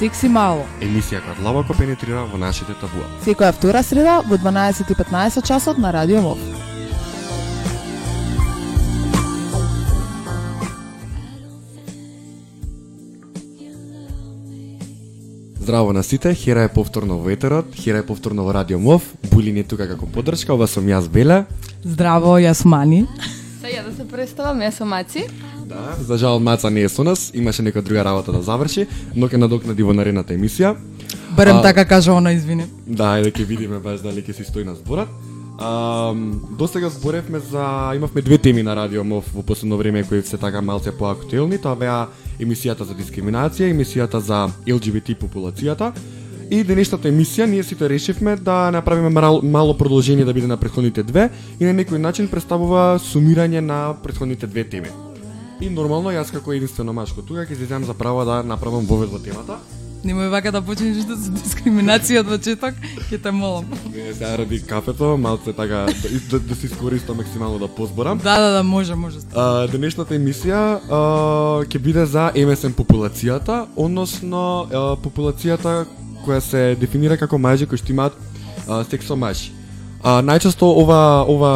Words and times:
Секси 0.00 0.30
мало. 0.32 0.62
Емисија 0.80 1.18
која 1.20 1.34
длабоко 1.42 1.74
пенетрира 1.76 2.22
во 2.24 2.38
нашите 2.40 2.72
табуа. 2.80 3.04
Секоја 3.20 3.52
втора 3.52 3.82
среда 3.84 4.22
во 4.24 4.38
12:15 4.40 5.44
часот 5.44 5.76
на 5.76 5.92
Радио 5.92 6.22
МОВ. 6.24 6.38
Здраво 15.60 15.92
на 15.92 16.02
сите, 16.02 16.34
Хера 16.34 16.62
е 16.64 16.72
повторно 16.72 17.18
во 17.18 17.28
етерот, 17.28 17.66
Хера 17.76 17.98
е 17.98 18.06
повторно 18.06 18.44
во 18.44 18.54
Радио 18.54 18.78
Мов, 18.78 19.02
Булин 19.30 19.60
е 19.60 19.64
тука 19.64 19.86
како 19.86 20.06
поддршка, 20.06 20.54
ова 20.54 20.66
сум 20.66 20.88
јас 20.88 21.12
Беле. 21.12 21.44
Здраво, 21.84 22.38
јас 22.40 22.64
Мани. 22.64 23.04
Ја 23.68 23.84
да 23.84 23.92
се 23.92 24.08
представам, 24.08 24.64
јас 24.64 24.80
сум 24.80 24.88
Маци. 24.88 25.28
Да, 25.70 25.94
за 26.02 26.18
жал 26.18 26.40
Маца 26.40 26.70
не 26.70 26.82
е 26.82 26.88
со 26.88 27.04
нас, 27.04 27.30
имаше 27.34 27.62
нека 27.62 27.82
друга 27.82 28.04
работа 28.04 28.32
да 28.32 28.42
заврши, 28.42 28.88
но 29.14 29.28
ќе 29.30 29.38
надокнади 29.38 29.82
во 29.86 29.94
наредната 29.94 30.34
емисија. 30.34 30.74
Барем 31.36 31.56
А- 31.56 31.62
така 31.62 31.84
кажа 31.84 32.12
она, 32.12 32.32
извини. 32.32 32.66
Да, 32.86 33.14
ајде 33.14 33.30
ќе 33.30 33.44
видиме 33.46 33.78
баш 33.78 34.00
дали 34.02 34.18
ќе 34.18 34.34
си 34.34 34.44
стои 34.44 34.64
на 34.64 34.74
зборот. 34.74 35.08
А, 35.58 36.12
до 36.58 36.66
сега 36.66 36.88
зборевме 36.88 37.38
за 37.38 37.92
имавме 37.94 38.22
две 38.22 38.38
теми 38.38 38.62
на 38.62 38.76
Радио 38.76 39.04
Мов 39.04 39.30
во 39.34 39.42
последно 39.42 39.76
време 39.76 40.02
кои 40.02 40.22
се 40.22 40.38
така 40.38 40.60
малце 40.60 40.90
поактуелни, 40.90 41.58
тоа 41.58 41.76
беа 41.76 42.08
емисијата 42.40 42.82
за 42.82 42.94
дискриминација, 42.94 43.70
емисијата 43.70 44.18
за 44.18 44.48
ЛГБТ 44.66 45.14
популацијата. 45.20 45.92
И 46.50 46.64
денешната 46.64 47.08
емисија 47.08 47.46
ние 47.46 47.62
сите 47.62 47.88
решивме 47.88 48.36
да 48.36 48.70
направиме 48.70 49.08
мал, 49.08 49.40
мало 49.42 49.76
продолжение 49.76 50.24
да 50.24 50.32
биде 50.34 50.46
на 50.46 50.56
претходните 50.56 51.02
две 51.02 51.30
и 51.60 51.64
на 51.64 51.70
некој 51.70 52.02
начин 52.02 52.26
представува 52.28 52.98
сумирање 52.98 53.60
на 53.60 53.94
претходните 54.02 54.46
две 54.46 54.64
теми. 54.64 55.09
И 55.60 55.68
нормално 55.68 56.08
јас 56.08 56.30
како 56.32 56.54
единствено 56.56 56.92
машко 56.96 57.20
тука 57.20 57.44
ќе 57.44 57.56
си 57.56 57.66
земам 57.68 57.84
за 57.84 57.94
право 57.94 58.24
да 58.24 58.40
направам 58.42 58.86
вовед 58.88 59.10
во 59.12 59.18
темата. 59.20 59.58
Немој 60.00 60.30
вака 60.32 60.48
да 60.52 60.62
почнеш 60.64 61.02
да 61.04 61.16
за 61.20 61.34
дискриминација 61.36 62.22
од 62.22 62.30
почеток, 62.32 62.78
ќе 63.10 63.18
те 63.20 63.30
молам. 63.30 63.66
Не, 63.92 64.14
сега 64.14 64.30
ради 64.40 64.62
кафето, 64.64 65.18
малце 65.20 65.52
така 65.52 65.84
да, 65.92 66.08
да, 66.30 66.40
да 66.40 66.56
се 66.56 66.66
искористам 66.66 67.20
максимално 67.20 67.58
да 67.58 67.68
позборам. 67.68 68.18
Да, 68.24 68.38
да, 68.40 68.50
да, 68.56 68.62
може, 68.62 68.94
може. 68.94 69.20
А, 69.34 69.66
денешната 69.68 70.16
емисија 70.16 70.80
а, 70.80 71.02
ќе 71.68 71.78
биде 71.78 72.06
за 72.08 72.30
МСМ 72.32 72.72
популацијата, 72.72 73.66
односно 73.76 74.64
а, 74.64 74.96
популацијата 74.96 75.84
која 76.24 76.40
се 76.40 76.76
дефинира 76.80 77.20
како 77.20 77.36
мажи 77.36 77.68
кои 77.68 77.76
што 77.76 77.92
имаат 77.92 78.16
а, 78.64 78.80
сексо 78.88 79.20
мажи. 79.20 79.59
А, 80.02 80.22
најчесто 80.24 80.64
ова 80.64 81.26
ова 81.28 81.52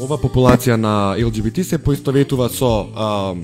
ова 0.00 0.16
популација 0.16 0.78
на 0.80 1.12
ЛГБТ 1.20 1.64
се 1.64 1.78
поистоветува 1.78 2.48
со 2.48 2.70
а, 2.96 3.34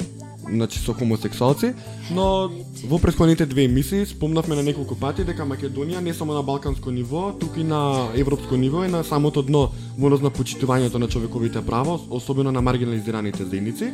значи 0.49 0.79
со 0.79 0.95
хомосексуалци, 0.97 1.75
но 2.11 2.51
во 2.89 2.99
претходните 2.99 3.47
две 3.47 3.65
емисии 3.65 4.07
спомнавме 4.07 4.57
на 4.57 4.63
неколку 4.63 4.97
пати 4.97 5.25
дека 5.25 5.45
Македонија 5.45 6.01
не 6.01 6.15
само 6.15 6.33
на 6.33 6.43
балканско 6.43 6.91
ниво, 6.91 7.33
туку 7.33 7.61
и 7.61 7.65
на 7.65 8.09
европско 8.17 8.57
ниво 8.57 8.85
е 8.85 8.89
на 8.89 9.05
самото 9.05 9.43
дно 9.43 9.69
во 9.99 10.07
однос 10.07 10.25
на 10.25 10.31
почитувањето 10.31 10.99
на 10.99 11.09
човековите 11.09 11.61
права, 11.61 12.01
особено 12.11 12.53
на 12.53 12.63
маргинализираните 12.63 13.45
заедници. 13.45 13.93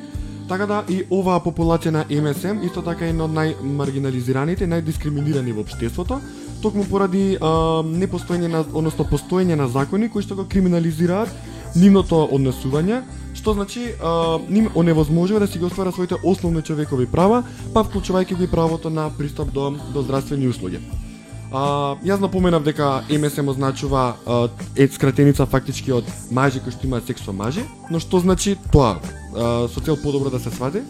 Така 0.49 0.67
да 0.67 0.85
и 0.89 1.03
оваа 1.11 1.43
популација 1.43 1.91
на 1.91 2.05
МСМ 2.07 2.63
исто 2.63 2.83
така 2.83 3.07
е 3.07 3.11
една 3.11 3.27
од 3.27 3.35
најмаргинализираните, 3.35 4.71
најдискриминирани 4.71 5.53
во 5.53 5.67
општеството, 5.67 6.21
токму 6.63 6.85
поради 6.85 7.37
а, 7.41 7.83
непостоење 7.83 8.49
на 8.49 8.65
односно 8.73 9.05
постоење 9.05 9.57
на 9.57 9.69
закони 9.69 10.09
кои 10.09 10.23
што 10.23 10.37
го 10.37 10.45
криминализираат 10.49 11.31
нивното 11.77 12.23
однесување, 12.33 13.03
што 13.37 13.55
значи 13.55 13.93
а, 14.01 14.39
ним 14.49 14.71
оневозможува 14.75 15.41
да 15.41 15.47
си 15.47 15.59
ги 15.59 15.65
оствара 15.65 15.93
своите 15.93 16.17
основни 16.25 16.63
човекови 16.63 17.07
права, 17.07 17.43
па 17.75 17.85
вклучувајќи 17.85 18.37
го 18.37 18.43
и 18.43 18.51
правото 18.51 18.91
на 18.91 19.11
пристап 19.19 19.53
до 19.53 19.75
до 19.93 20.03
здравствени 20.03 20.49
услуги. 20.49 20.81
А, 21.53 21.97
јас 22.03 22.21
напоменав 22.21 22.65
дека 22.65 23.05
МСМ 23.11 23.49
означува 23.49 24.17
а, 24.27 24.49
е 24.77 24.89
скратеница 24.89 25.47
фактички 25.47 25.93
од 25.93 26.09
мажи 26.31 26.61
кои 26.61 26.73
што 26.73 26.87
имаат 26.89 27.07
секс 27.07 27.23
со 27.23 27.33
мажи, 27.33 27.63
но 27.91 28.01
што 28.01 28.21
значи 28.21 28.57
тоа? 28.73 28.99
А, 29.35 29.69
со 29.69 29.81
цел 29.81 29.97
подобро 29.97 30.31
да 30.31 30.41
се 30.41 30.51
свади. 30.51 30.83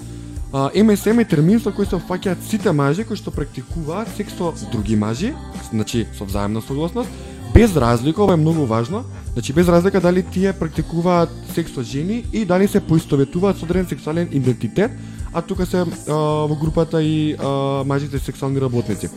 А, 0.52 0.70
МСМ 0.74 1.20
е 1.20 1.24
термин 1.24 1.60
со 1.60 1.72
кој 1.74 1.88
се 1.90 1.98
опфаќаат 1.98 2.44
сите 2.46 2.72
мажи 2.72 3.04
кои 3.04 3.18
што 3.18 3.34
практикуваат 3.34 4.08
секс 4.16 4.36
со 4.38 4.52
други 4.72 4.96
мажи, 4.96 5.34
значи 5.70 6.06
со 6.18 6.24
взаемна 6.24 6.62
согласност, 6.62 7.10
без 7.54 7.76
разлика, 7.76 8.22
ова 8.22 8.34
е 8.34 8.36
многу 8.36 8.64
важно, 8.64 9.04
значи 9.32 9.52
без 9.52 9.68
разлика 9.68 10.00
дали 10.00 10.22
тие 10.22 10.52
практикуваат 10.52 11.30
секс 11.54 11.74
со 11.74 11.82
жени 11.82 12.24
и 12.32 12.44
дали 12.44 12.68
се 12.68 12.80
поистоветуваат 12.80 13.58
со 13.58 13.64
одреден 13.64 13.88
сексуален 13.88 14.28
идентитет, 14.32 14.90
а 15.32 15.42
тука 15.42 15.66
се 15.66 15.82
а, 15.82 16.14
во 16.46 16.56
групата 16.56 17.02
и 17.02 17.36
а, 17.38 17.84
мажите 17.84 18.18
сексуални 18.18 18.60
работници. 18.60 19.10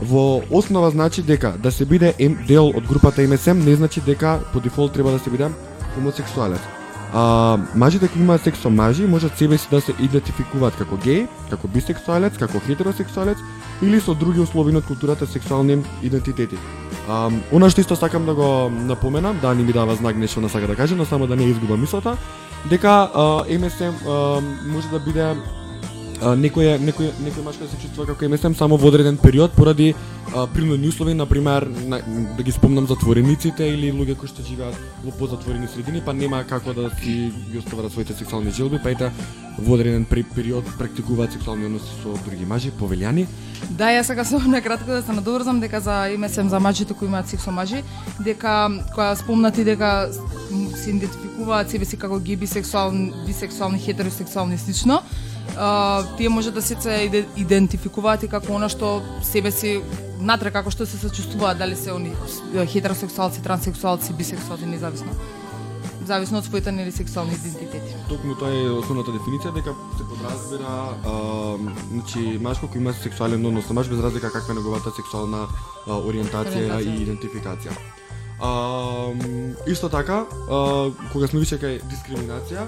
Во 0.00 0.42
основа 0.50 0.90
значи 0.90 1.22
дека 1.22 1.54
да 1.58 1.72
се 1.72 1.84
биде 1.84 2.14
дел 2.48 2.68
од 2.68 2.86
групата 2.86 3.22
МСМ 3.22 3.58
не 3.64 3.74
значи 3.74 4.00
дека 4.00 4.40
по 4.52 4.60
дефолт 4.60 4.92
треба 4.92 5.10
да 5.10 5.18
се 5.18 5.30
биде 5.30 5.50
хомосексуалец. 5.94 6.79
А, 7.12 7.58
мажите 7.74 8.08
кои 8.08 8.22
имаат 8.22 8.42
секс 8.42 8.60
со 8.60 8.70
мажи 8.70 9.06
можат 9.06 9.38
себе 9.38 9.58
си 9.58 9.68
да 9.70 9.80
се 9.80 9.94
идентификуваат 9.98 10.76
како 10.78 10.94
геј, 10.94 11.26
како 11.50 11.68
бисексуалец, 11.68 12.38
како 12.38 12.60
хетеросексуалец 12.66 13.38
или 13.82 14.00
со 14.00 14.14
други 14.14 14.40
условини 14.40 14.78
од 14.78 14.86
културата 14.86 15.26
сексуални 15.26 15.82
идентитети. 16.02 16.58
А, 17.08 17.30
она 17.52 17.70
што 17.70 17.82
исто 17.82 17.96
сакам 17.96 18.26
да 18.26 18.34
го 18.34 18.70
напоменам, 18.70 19.38
да 19.42 19.54
не 19.54 19.62
ми 19.62 19.72
дава 19.72 19.94
знак 19.94 20.16
нешто 20.16 20.40
на 20.40 20.48
сака 20.48 20.66
да 20.66 20.76
каже, 20.76 20.94
но 20.94 21.04
само 21.04 21.26
да 21.26 21.36
не 21.36 21.50
изгубам 21.50 21.80
мислата, 21.80 22.16
дека 22.70 23.10
а, 23.14 23.44
МСМ 23.58 23.94
а, 24.06 24.40
може 24.70 24.88
да 24.88 25.00
биде 25.00 25.34
а, 26.20 26.34
некој 26.36 26.78
некој 26.80 27.10
некој 27.24 27.44
машко 27.44 27.66
се 27.68 27.78
чувствува 27.82 28.12
како 28.12 28.28
МСМ 28.28 28.54
само 28.58 28.76
во 28.76 28.88
одреден 28.88 29.18
период 29.18 29.52
поради 29.52 29.94
а, 30.34 30.46
принудни 30.46 30.88
услови, 30.88 31.14
на 31.14 31.26
пример, 31.26 31.66
да 32.36 32.42
ги 32.42 32.52
спомнам 32.52 32.86
затворениците 32.86 33.66
или 33.66 33.92
луѓе 33.92 34.16
кои 34.16 34.28
што 34.28 34.44
живеат 34.46 34.76
во 35.04 35.12
позатворени 35.18 35.68
средини, 35.68 36.02
па 36.04 36.12
нема 36.12 36.44
како 36.44 36.74
да 36.76 36.90
си 37.00 37.32
ги 37.50 37.58
остварат 37.58 37.92
своите 37.92 38.14
сексуални 38.14 38.50
желби, 38.50 38.80
па 38.82 38.90
ете 38.90 39.12
во 39.58 39.74
одреден 39.74 40.06
период 40.34 40.64
практикуваат 40.78 41.32
сексуални 41.32 41.66
односи 41.66 41.92
со 42.02 42.14
други 42.24 42.44
мажи, 42.44 42.70
повелјани. 42.70 43.26
Да, 43.70 43.90
јас 43.92 44.08
сакам 44.08 44.24
само 44.24 44.48
накратко 44.48 44.90
да 44.90 45.02
се 45.02 45.12
надоврзам 45.12 45.60
дека 45.60 45.80
за 45.80 46.08
МСМ 46.18 46.48
за 46.48 46.60
мажите 46.60 46.94
кои 46.94 47.08
имаат 47.08 47.28
секс 47.28 47.44
со 47.44 47.52
мажи, 47.52 47.82
дека 48.20 48.70
која 48.96 49.14
спомнати 49.16 49.64
дека 49.64 50.08
се 50.76 50.90
идентификуваат 50.90 51.70
себе 51.70 51.84
си 51.84 51.96
како 51.96 52.20
геј, 52.20 52.38
бисексуални, 52.40 53.12
бисексуални, 53.26 53.78
хетеросексуални 53.78 54.54
и 54.54 54.58
слично, 54.58 55.02
а, 55.58 56.02
тие 56.16 56.28
може 56.28 56.50
да 56.50 56.62
се 56.62 56.76
се 56.80 56.90
иде- 57.10 57.26
идентификуваат 57.36 58.22
и 58.22 58.28
како 58.28 58.52
она 58.52 58.68
што 58.68 59.02
себе 59.22 59.50
си 59.50 59.82
натре 60.20 60.50
како 60.50 60.70
што 60.70 60.86
се 60.86 60.96
сочувствуваат, 60.98 61.58
дали 61.58 61.76
се 61.76 61.90
они 61.92 62.12
хетеросексуалци, 62.66 63.42
транссексуалци, 63.42 64.12
бисексуалци, 64.12 64.66
независно. 64.66 65.12
Зависно 66.06 66.38
од 66.38 66.44
своите 66.44 66.72
нели 66.72 66.92
сексуални 66.92 67.34
идентитети. 67.34 67.94
Токму 68.08 68.34
тоа 68.34 68.48
е 68.50 68.70
основната 68.72 69.12
дефиниција 69.12 69.52
дека 69.54 69.74
се 69.98 70.04
подразбира 70.08 70.72
а, 71.04 71.56
значи 71.92 72.38
машко 72.40 72.66
кој 72.66 72.76
има 72.80 72.92
сексуален 72.92 73.46
однос 73.46 73.66
со 73.68 73.72
маж 73.76 73.88
без 73.88 74.00
разлика 74.00 74.32
каква 74.32 74.52
е 74.52 74.58
неговата 74.58 74.90
сексуална 74.96 75.46
а, 75.86 75.92
ориентација 75.92 76.66
Ориентација. 76.66 76.96
и 76.96 77.04
идентификација. 77.04 77.72
А, 78.40 79.12
исто 79.66 79.88
така, 79.88 80.24
а, 80.50 80.90
кога 81.12 81.26
сме 81.28 81.40
више 81.40 81.58
кај 81.60 81.80
дискриминација, 81.84 82.66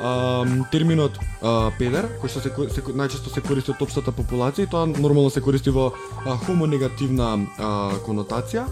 а, 0.00 0.44
терминот 0.72 1.18
а, 1.18 1.70
педер, 1.78 2.08
кој 2.22 2.32
што 2.32 2.40
се, 2.44 2.50
се 2.74 2.82
најчесто 2.82 3.32
се 3.32 3.44
користи 3.44 3.74
од 3.74 3.82
општата 3.84 4.12
популација, 4.12 4.66
и 4.66 4.70
тоа 4.70 4.86
нормално 4.86 5.30
се 5.30 5.44
користи 5.44 5.70
во 5.70 5.92
а, 5.92 6.36
хомонегативна 6.46 7.30
а, 7.58 7.70
конотација, 8.06 8.66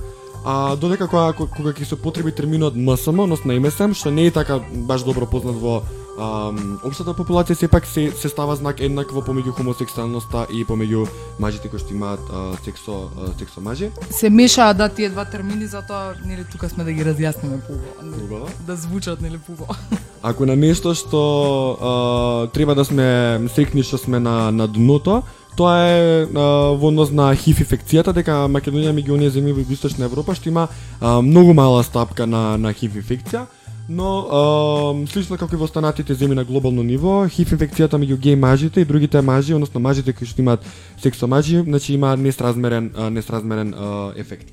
А 0.44 0.74
додека 0.74 1.06
кога 1.06 1.32
кога 1.38 1.70
ќе 1.70 1.86
се 1.86 1.96
потреби 1.96 2.32
терминот 2.34 2.74
МСМ, 2.74 3.20
односно 3.22 3.54
МСМ, 3.62 3.92
што 3.94 4.10
не 4.10 4.26
е 4.26 4.32
така 4.34 4.58
баш 4.58 5.04
добро 5.06 5.26
познат 5.26 5.54
во 5.54 5.84
ам, 6.18 6.78
општата 6.84 7.14
популација, 7.16 7.56
сепак 7.56 7.86
се 7.86 8.10
се 8.10 8.28
става 8.28 8.56
знак 8.56 8.80
еднакво 8.80 9.22
помеѓу 9.24 9.54
хомосексуалноста 9.56 10.46
и 10.52 10.64
помеѓу 10.68 11.06
мажите 11.40 11.68
кои 11.72 11.80
што 11.80 11.94
имаат 11.94 12.20
а, 12.30 12.56
сексо 12.64 13.08
а, 13.16 13.32
сексо 13.38 13.60
мажи. 13.60 13.90
Се 14.10 14.30
мешаат 14.30 14.76
да 14.76 14.88
тие 14.88 15.10
два 15.10 15.24
термини, 15.24 15.66
затоа 15.66 16.14
нели 16.24 16.44
тука 16.44 16.68
сме 16.68 16.84
да 16.84 16.92
ги 16.92 17.04
разјасниме 17.04 17.60
поубаво. 17.66 18.24
Убаво. 18.24 18.48
Да 18.66 18.76
звучат 18.76 19.20
нели 19.20 19.38
поубаво. 19.38 19.74
Ако 20.22 20.46
на 20.46 20.56
нешто 20.56 20.94
што 20.94 21.20
а, 21.80 21.92
треба 22.52 22.74
да 22.74 22.84
сме 22.84 23.40
срекни 23.54 23.82
што 23.82 23.98
сме 23.98 24.20
на 24.20 24.50
на 24.52 24.68
дното, 24.68 25.22
тоа 25.56 25.76
е 25.88 26.24
а, 26.24 26.72
во 26.76 26.88
однос 26.88 27.10
на 27.10 27.32
ХИВ 27.34 27.64
инфекцијата 27.64 28.12
дека 28.12 28.46
Македонија 28.48 28.92
меѓу 28.92 29.16
оние 29.16 29.32
земји 29.32 29.52
во 29.52 29.64
Југоисточна 29.64 30.08
Европа 30.08 30.34
што 30.34 30.48
има 30.48 30.68
а, 31.00 31.20
многу 31.20 31.54
мала 31.54 31.82
стапка 31.82 32.26
на 32.26 32.56
на 32.56 32.72
ХИВ 32.72 33.00
инфекција, 33.02 33.46
но 33.88 34.08
а, 34.30 35.06
слично 35.06 35.36
како 35.36 35.54
и 35.54 35.58
во 35.58 35.64
останатите 35.64 36.14
земји 36.14 36.34
на 36.38 36.44
глобално 36.44 36.82
ниво, 36.82 37.26
ХИВ 37.28 37.56
инфекцијата 37.56 37.98
меѓу 37.98 38.16
геј 38.16 38.36
мажите 38.36 38.80
и 38.80 38.84
другите 38.84 39.20
мажи, 39.22 39.54
односно 39.54 39.80
мажите 39.80 40.12
кои 40.12 40.26
што 40.26 40.42
имаат 40.42 40.64
секс 41.02 41.18
со 41.18 41.26
мажи, 41.26 41.62
значи 41.62 41.94
има 41.94 42.16
несразмерен 42.16 42.92
а, 42.96 43.10
несразмерен 43.10 43.74
а, 43.74 44.12
ефект. 44.16 44.48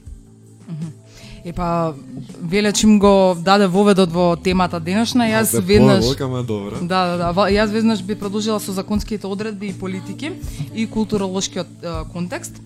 Е 1.45 1.53
па 1.53 1.93
веле 2.41 2.73
чим 2.73 2.99
го 2.99 3.35
даде 3.39 3.67
воведот 3.67 4.11
во 4.11 4.35
темата 4.35 4.79
денешна, 4.79 5.23
јас 5.23 5.55
Бе, 5.55 5.61
веднаш. 5.61 6.05
Да, 6.81 7.05
да, 7.07 7.17
да. 7.17 7.31
Ва- 7.31 7.47
Јас 7.49 7.71
веднаш 7.71 8.03
би 8.03 8.15
продолжила 8.15 8.59
со 8.59 8.73
законските 8.73 9.27
одредби 9.27 9.67
и 9.67 9.73
политики 9.73 10.31
и 10.75 10.85
културолошкиот 10.85 11.67
контекст. 12.11 12.59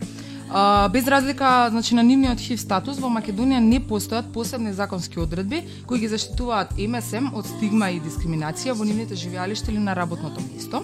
А, 0.55 0.89
без 0.89 1.07
разлика 1.07 1.67
значи, 1.71 1.95
на 1.95 2.03
нивниот 2.03 2.39
ХИВ 2.39 2.59
статус, 2.61 2.99
во 3.01 3.09
Македонија 3.09 3.57
не 3.57 3.79
постојат 3.81 4.27
посебни 4.33 4.69
законски 4.73 5.17
одредби 5.19 5.63
кои 5.89 5.97
ги 6.03 6.07
заштитуваат 6.11 6.75
МСМ 6.77 7.31
од 7.33 7.49
стигма 7.49 7.89
и 7.89 7.97
дискриминација 7.97 8.75
во 8.77 8.85
нивните 8.85 9.17
живеалишта 9.17 9.71
или 9.71 9.81
на 9.81 9.95
работното 9.97 10.45
место. 10.53 10.83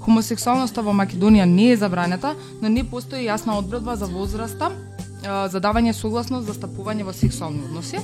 Хомосексуалноста 0.00 0.80
во 0.80 0.96
Македонија 0.96 1.44
не 1.44 1.68
е 1.72 1.76
забранета, 1.76 2.32
но 2.62 2.72
не 2.72 2.80
постои 2.80 3.26
јасна 3.26 3.58
одредба 3.60 3.96
за 4.00 4.08
возраста, 4.08 4.72
за 5.20 5.60
давање 5.60 5.92
согласност 5.92 6.48
за 6.48 6.56
стапување 6.56 7.04
во 7.04 7.12
сексуални 7.12 7.60
односи. 7.68 8.00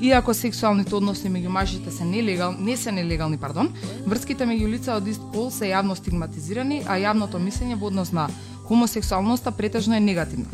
Иако 0.00 0.32
сексуалните 0.34 0.96
односи 0.96 1.28
меѓу 1.28 1.52
мажите 1.52 1.90
се 1.92 2.04
нелегал, 2.04 2.56
не 2.58 2.76
се 2.76 2.92
нелегални, 2.92 3.36
пардон, 3.38 3.68
врските 4.06 4.44
меѓу 4.48 4.72
лица 4.72 4.96
од 4.96 5.06
ист 5.08 5.22
пол 5.32 5.52
се 5.52 5.68
јавно 5.70 5.94
стигматизирани, 5.96 6.82
а 6.88 6.96
јавното 6.98 7.38
мислење 7.40 7.78
во 7.78 7.92
однос 7.92 8.12
на 8.12 8.26
хомосексуалноста 8.68 9.50
претежно 9.50 9.96
е 9.96 10.00
негативна. 10.00 10.46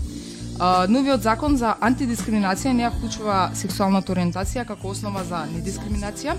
Новиот 0.89 1.23
закон 1.25 1.57
за 1.57 1.73
антидискриминација 1.81 2.75
не 2.77 2.85
ја 2.85 2.91
вклучува 2.93 3.37
сексуалната 3.57 4.12
ориентација 4.12 4.67
како 4.69 4.93
основа 4.93 5.23
за 5.25 5.47
недискриминација. 5.49 6.35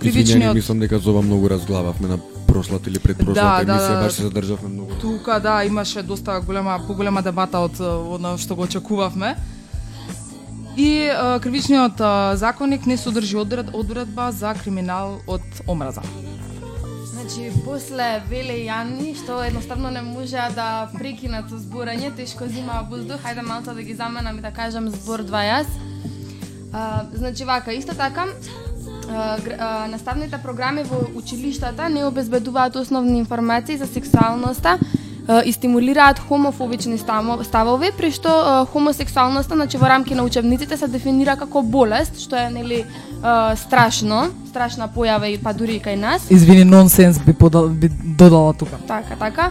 Извинјање, 0.00 0.54
мислам 0.54 0.80
дека 0.80 0.98
за 0.98 1.10
ова 1.10 1.22
многу 1.22 1.50
разглававме 1.52 2.08
на 2.08 2.18
прошлата 2.46 2.88
или 2.90 2.98
предпрошлата 2.98 3.44
Да, 3.44 3.64
да, 3.64 3.76
емисија, 3.76 3.94
да. 3.98 4.00
баш 4.04 4.12
се 4.12 4.22
задржавме 4.22 4.68
многу. 4.68 4.96
Тука 5.00 5.40
да 5.40 5.64
имаше 5.64 6.02
доста 6.02 6.40
голема 6.40 6.78
поголема 6.86 7.22
дебата 7.22 7.60
од 7.60 7.80
од 7.80 8.40
што 8.40 8.56
го 8.56 8.64
очекувавме. 8.64 9.36
И 10.78 11.10
а, 11.10 11.40
кривичниот 11.42 12.00
а, 12.00 12.36
законник 12.36 12.86
не 12.86 12.96
содржи 12.96 13.36
одред, 13.36 13.74
одредба 13.74 14.30
за 14.32 14.54
криминал 14.54 15.18
од 15.26 15.42
омраза. 15.66 16.02
Значи, 17.28 17.52
после 17.64 18.22
Веле 18.28 18.54
и 18.62 18.68
Јани, 18.68 19.10
што 19.12 19.42
едноставно 19.44 19.90
не 19.92 20.00
можеа 20.00 20.46
да 20.56 20.88
прекинат 20.94 21.50
со 21.52 21.58
зборање, 21.60 22.08
тешко 22.16 22.46
зима 22.48 22.78
воздух, 22.88 23.20
хајде 23.20 23.42
малку 23.44 23.74
да 23.76 23.82
ги 23.84 23.92
заменам 23.94 24.38
и 24.38 24.40
да 24.40 24.48
кажам 24.48 24.88
збор 24.88 25.20
два 25.28 25.42
јас. 25.44 25.68
А, 26.72 27.04
значи 27.12 27.44
вака, 27.44 27.74
исто 27.76 27.92
така, 27.92 28.24
а, 29.10 29.36
а, 29.58 29.88
наставните 29.92 30.40
програми 30.42 30.86
во 30.88 31.02
училиштата 31.20 31.88
не 31.88 32.06
обезбедуваат 32.06 32.76
основни 32.76 33.18
информации 33.18 33.76
за 33.76 33.86
сексуалноста 33.86 34.78
и 35.44 35.52
стимулираат 35.52 36.18
хомофобични 36.18 36.96
ставови, 36.98 37.90
при 37.92 38.08
што 38.10 38.64
хомосексуалноста 38.72 39.54
значи 39.54 39.76
во 39.76 39.88
рамки 39.88 40.14
на 40.14 40.24
учебниците 40.24 40.76
се 40.76 40.88
дефинира 40.88 41.36
како 41.36 41.60
болест, 41.62 42.16
што 42.24 42.36
е 42.36 42.48
нели 42.48 42.86
страшно, 43.56 44.28
страшна 44.48 44.88
појава 44.88 45.28
и 45.32 45.38
па 45.38 45.52
дури 45.52 45.76
и 45.76 45.80
кај 45.80 45.96
нас. 45.96 46.30
Извини, 46.30 46.64
нонсенс 46.64 47.18
би, 47.18 47.32
подал, 47.32 47.68
би 47.68 47.88
додала 47.88 48.52
тука. 48.54 48.78
Така, 48.86 49.16
така. 49.18 49.50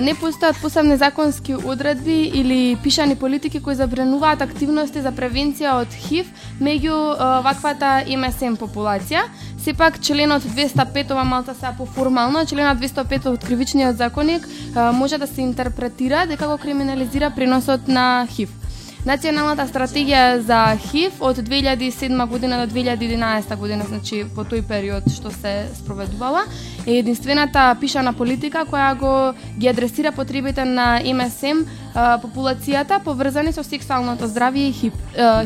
Не 0.00 0.14
постојат 0.16 0.56
посебни 0.62 0.96
законски 0.96 1.54
одредби 1.54 2.30
или 2.34 2.76
пишани 2.82 3.16
политики 3.16 3.60
кои 3.62 3.74
забрануваат 3.74 4.42
активности 4.42 5.02
за 5.02 5.12
превенција 5.12 5.74
од 5.82 5.92
ХИВ 5.92 6.26
меѓу 6.60 6.96
ваквата 7.44 8.04
МСМ 8.08 8.56
популација. 8.56 9.26
Сепак 9.60 10.00
членот 10.00 10.42
205 10.42 11.12
ова 11.12 11.24
малта 11.24 11.54
се 11.54 11.72
поформално, 11.76 12.46
членот 12.46 12.78
205 12.78 13.26
од 13.32 13.44
кривичниот 13.44 13.96
законник 13.96 14.48
може 14.92 15.18
да 15.18 15.26
се 15.26 15.42
интерпретира 15.42 16.26
дека 16.26 16.48
го 16.48 16.58
криминализира 16.58 17.30
преносот 17.30 17.88
на 17.88 18.26
ХИВ. 18.30 18.48
Националната 19.04 19.66
стратегија 19.68 20.38
за 20.40 20.58
ХИВ 20.80 21.18
од 21.20 21.36
2007 21.44 22.26
година 22.28 22.56
до 22.62 22.72
2011 22.72 23.56
година, 23.60 23.84
значи 23.84 24.22
по 24.34 24.46
тој 24.48 24.62
период 24.64 25.04
што 25.12 25.28
се 25.28 25.66
спроведувала, 25.76 26.46
е 26.86 26.96
единствената 27.02 27.76
пишана 27.80 28.14
политика 28.16 28.62
која 28.64 28.94
го 28.96 29.10
ги 29.60 29.68
адресира 29.68 30.12
потребите 30.12 30.64
на 30.64 31.02
МСМ 31.04 31.66
популацијата 31.94 33.02
поврзани 33.04 33.52
со 33.52 33.62
сексуалното 33.62 34.24
здравје 34.24 34.70
и 34.70 34.72
ХИВ, 34.72 34.96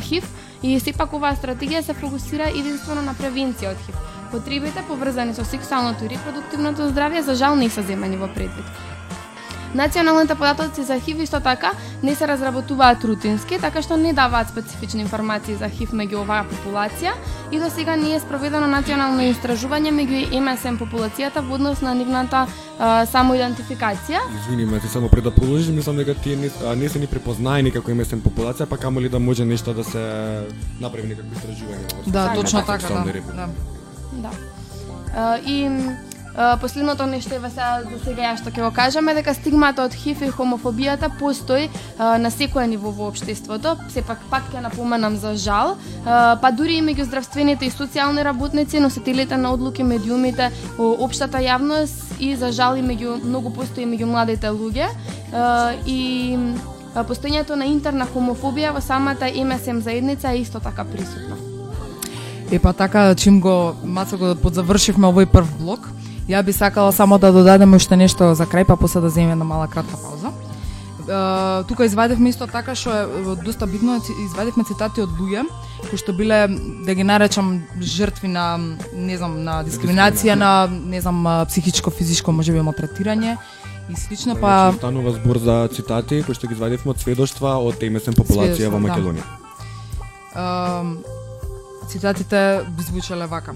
ХИВ 0.07 0.29
и 0.63 0.79
сепак 0.79 1.19
оваа 1.19 1.35
стратегија 1.35 1.83
се 1.83 1.99
фокусира 1.99 2.53
единствено 2.55 3.03
на 3.03 3.17
превенција 3.19 3.75
од 3.75 3.83
ХИВ. 3.87 3.99
Потребите 4.31 4.87
поврзани 4.87 5.35
со 5.35 5.43
сексуалното 5.43 6.07
и 6.07 6.15
репродуктивното 6.15 6.93
здравје 6.95 7.27
за 7.27 7.35
жал 7.35 7.59
не 7.59 7.71
се 7.71 7.83
земани 7.83 8.23
во 8.23 8.31
предвид. 8.31 8.98
Националните 9.75 10.35
податоци 10.35 10.83
за 10.83 11.01
ХИВ 11.01 11.23
исто 11.23 11.41
така 11.41 11.73
не 12.03 12.15
се 12.15 12.29
разработуваат 12.29 13.05
рутински, 13.05 13.59
така 13.61 13.83
што 13.83 13.97
не 13.97 14.13
даваат 14.13 14.49
специфични 14.49 15.03
информации 15.03 15.55
за 15.61 15.69
ХИВ 15.69 15.93
меѓу 15.93 16.23
оваа 16.23 16.47
популација 16.49 17.13
и 17.53 17.61
до 17.61 17.71
сега 17.71 17.97
не 17.97 18.15
е 18.15 18.21
спроведено 18.21 18.67
национално 18.67 19.27
истражување 19.29 19.93
меѓу 19.93 20.41
МСМ 20.41 20.81
популацијата 20.81 21.45
во 21.45 21.59
однос 21.61 21.83
на 21.85 21.95
нивната 21.95 22.47
а, 22.79 23.05
самоидентификација. 23.07 24.25
Извини 24.41 24.65
ме, 24.65 24.81
ти 24.81 24.89
само 24.89 25.09
пред 25.09 25.25
да 25.25 25.35
продолжиш, 25.35 25.69
мислам 25.69 25.97
дека 25.97 26.15
тие 26.15 26.37
не, 26.37 26.51
а, 26.65 26.77
не 26.77 26.89
се 26.89 26.99
ни 26.99 27.07
препознаени 27.07 27.71
како 27.71 27.91
MSM 27.91 28.25
популација, 28.25 28.67
па 28.67 28.79
камо 28.79 29.01
ли 29.01 29.09
да 29.09 29.19
може 29.19 29.45
нешто 29.45 29.75
да 29.75 29.85
се 29.85 30.03
направи 30.81 31.09
некакво 31.09 31.35
истражување. 31.37 32.07
Да, 32.07 32.33
точно 32.35 32.65
сексуална 32.67 33.13
така, 33.13 33.21
да. 33.21 33.33
да. 33.33 33.49
Да. 34.13 34.31
А, 35.15 35.39
и 35.39 35.69
последното 36.61 37.07
нешто 37.07 37.35
е 37.35 37.51
сега 37.51 37.83
за 37.91 37.99
сега 38.05 38.23
ја 38.23 38.37
што 38.39 38.51
ќе 38.51 38.63
го 38.63 38.71
кажеме 38.71 39.15
дека 39.15 39.35
стигмата 39.35 39.83
од 39.83 39.95
ХИВ 39.95 40.23
и 40.23 40.31
хомофобијата 40.31 41.11
постои 41.19 41.69
на 41.99 42.31
секое 42.31 42.67
ниво 42.67 42.91
во 42.91 43.09
општеството. 43.11 43.75
Сепак 43.91 44.23
пак 44.31 44.47
ќе 44.53 44.63
напоменам 44.63 45.17
за 45.17 45.35
жал, 45.35 45.75
па 46.05 46.53
дури 46.55 46.79
и 46.79 46.83
меѓу 46.83 47.09
здравствените 47.11 47.67
и 47.67 47.75
социјални 47.75 48.23
работници, 48.23 48.81
носителите 48.81 49.37
на 49.37 49.53
одлуки, 49.53 49.83
медиумите, 49.83 50.53
општата 50.79 51.43
јавност 51.43 52.21
и 52.21 52.37
за 52.37 52.53
жал 52.53 52.77
и 52.77 52.87
меѓу 52.87 53.19
многу 53.25 53.51
постои 53.51 53.87
меѓу 53.87 54.07
младите 54.07 54.55
луѓе. 54.55 54.95
И 55.87 56.39
а, 56.95 57.03
постоењето 57.03 57.59
на 57.59 57.67
интерна 57.67 58.07
хомофобија 58.07 58.73
во 58.73 58.81
самата 58.81 59.27
МСМ 59.35 59.83
заедница 59.83 60.31
е 60.31 60.43
исто 60.47 60.61
така 60.61 60.85
присутна. 60.85 61.37
Е 62.51 62.59
па 62.59 62.73
така, 62.73 63.15
чим 63.15 63.41
го 63.41 63.75
маца 63.85 64.17
го 64.17 64.35
подзавршивме 64.35 65.11
овој 65.11 65.27
прв 65.27 65.51
блок, 65.59 65.89
ја 66.29 66.43
би 66.45 66.53
сакала 66.53 66.93
само 66.93 67.19
да 67.19 67.33
додадеме 67.33 67.77
уште 67.77 67.97
нешто 67.97 68.35
за 68.35 68.47
крај, 68.47 68.65
па 68.65 68.77
после 68.77 69.01
да 69.01 69.09
земеме 69.11 69.33
една 69.33 69.45
мала 69.45 69.69
кратка 69.69 69.97
пауза. 69.97 70.29
Е, 71.09 71.65
тука 71.65 71.85
извадивме 71.85 72.29
исто 72.29 72.47
така 72.47 72.75
што 72.75 72.93
е 72.93 73.07
доста 73.45 73.67
битно, 73.67 73.97
е, 73.97 74.01
ци- 74.01 74.13
извадивме 74.27 74.65
цитати 74.65 75.01
од 75.01 75.11
луѓе 75.11 75.47
кои 75.89 75.97
што 75.99 76.13
биле 76.13 76.49
да 76.85 76.95
ги 76.95 77.05
наречам 77.05 77.63
жртви 77.81 78.29
на 78.29 78.59
не 78.93 79.17
знам 79.17 79.45
на 79.45 79.65
дискриминација, 79.65 80.35
на 80.35 80.69
не 80.69 81.01
знам 81.01 81.47
психичко, 81.49 81.91
физичко 81.91 82.33
можеби 82.33 82.61
малтретирање 82.61 83.39
и 83.89 83.97
слично, 83.97 84.37
па 84.37 84.69
Значи, 84.69 84.79
станува 84.79 85.13
збор 85.13 85.39
за 85.39 85.69
цитати 85.73 86.23
кои 86.23 86.35
што 86.35 86.47
ги 86.47 86.53
извадивме 86.53 86.93
од 86.93 87.01
сведоштва 87.01 87.57
од 87.57 87.81
MSM 87.81 88.13
популација 88.13 88.69
во 88.69 88.77
да. 88.77 88.85
Македонија. 88.89 89.25
Ам, 90.37 90.99
цитатите 91.89 92.61
би 92.69 92.83
звучеле 92.83 93.27
вака. 93.27 93.55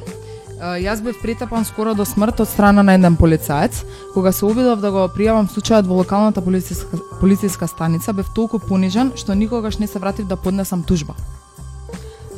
Јас 0.63 1.01
бев 1.03 1.17
притапан 1.19 1.65
скоро 1.67 1.95
до 1.99 2.05
смрт 2.07 2.41
од 2.41 2.49
страна 2.49 2.83
на 2.87 2.95
еден 2.95 3.17
полицаец. 3.17 3.83
Кога 4.15 4.33
се 4.33 4.45
обидов 4.47 4.79
да 4.81 4.93
го 4.95 5.09
пријавам 5.11 5.51
случајот 5.51 5.89
во 5.91 5.99
локалната 5.99 6.41
полициска, 6.41 6.99
полициска 7.19 7.67
станица, 7.67 8.13
бев 8.13 8.31
толку 8.35 8.61
понижен 8.63 9.11
што 9.17 9.35
никогаш 9.35 9.79
не 9.79 9.87
се 9.87 9.99
вратив 9.99 10.27
да 10.27 10.37
поднесам 10.37 10.85
тужба. 10.87 11.15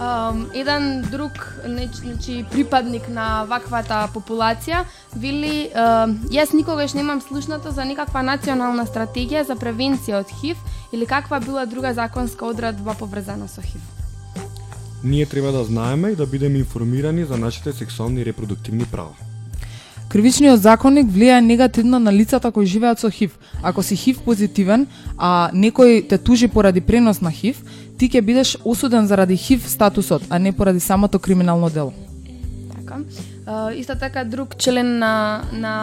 Um, 0.01 0.49
еден 0.55 1.05
друг 1.11 1.33
неч- 1.69 2.01
значи, 2.01 2.47
припадник 2.51 3.09
на 3.09 3.45
ваквата 3.45 4.09
популација 4.15 4.85
вели 5.15 5.71
uh, 5.71 6.09
јас 6.33 6.55
никогаш 6.55 6.95
немам 6.95 7.21
слушната 7.21 7.71
за 7.71 7.85
никаква 7.85 8.23
национална 8.23 8.87
стратегија 8.87 9.45
за 9.47 9.55
превенција 9.55 10.25
од 10.25 10.33
ХИВ 10.41 10.57
или 10.93 11.07
каква 11.07 11.41
била 11.41 11.67
друга 11.67 11.95
законска 11.95 12.47
одредба 12.47 12.95
поврзана 12.95 13.49
со 13.49 13.61
ХИВ. 13.61 13.94
Ние 15.05 15.27
треба 15.27 15.53
да 15.53 15.65
знаеме 15.65 16.09
и 16.09 16.17
да 16.17 16.27
бидеме 16.27 16.59
информирани 16.59 17.25
за 17.25 17.37
нашите 17.37 17.73
сексуални 17.73 18.21
и 18.21 18.25
репродуктивни 18.25 18.85
права. 18.85 19.13
Кривичниот 20.09 20.61
законник 20.61 21.09
влијае 21.11 21.41
негативно 21.41 21.99
на 21.99 22.13
лицата 22.13 22.53
кои 22.53 22.67
живеат 22.67 22.99
со 22.99 23.11
ХИВ. 23.11 23.39
Ако 23.63 23.83
си 23.83 23.97
ХИВ 23.97 24.21
позитивен, 24.23 24.87
а 25.19 25.51
некој 25.51 26.09
те 26.09 26.19
тужи 26.19 26.49
поради 26.49 26.81
пренос 26.81 27.21
на 27.21 27.31
ХИВ, 27.31 27.59
ти 27.99 28.09
ќе 28.09 28.23
бидеш 28.23 28.57
осуден 28.65 29.07
заради 29.07 29.37
ХИВ 29.37 29.67
статусот, 29.69 30.23
а 30.31 30.39
не 30.39 30.53
поради 30.53 30.81
самото 30.81 31.19
криминално 31.19 31.71
дело. 31.71 31.93
Така. 32.77 32.99
Uh, 33.47 33.75
исто 33.75 33.95
така 34.01 34.25
друг 34.25 34.57
член 34.57 34.99
на, 34.99 35.45
на 35.53 35.75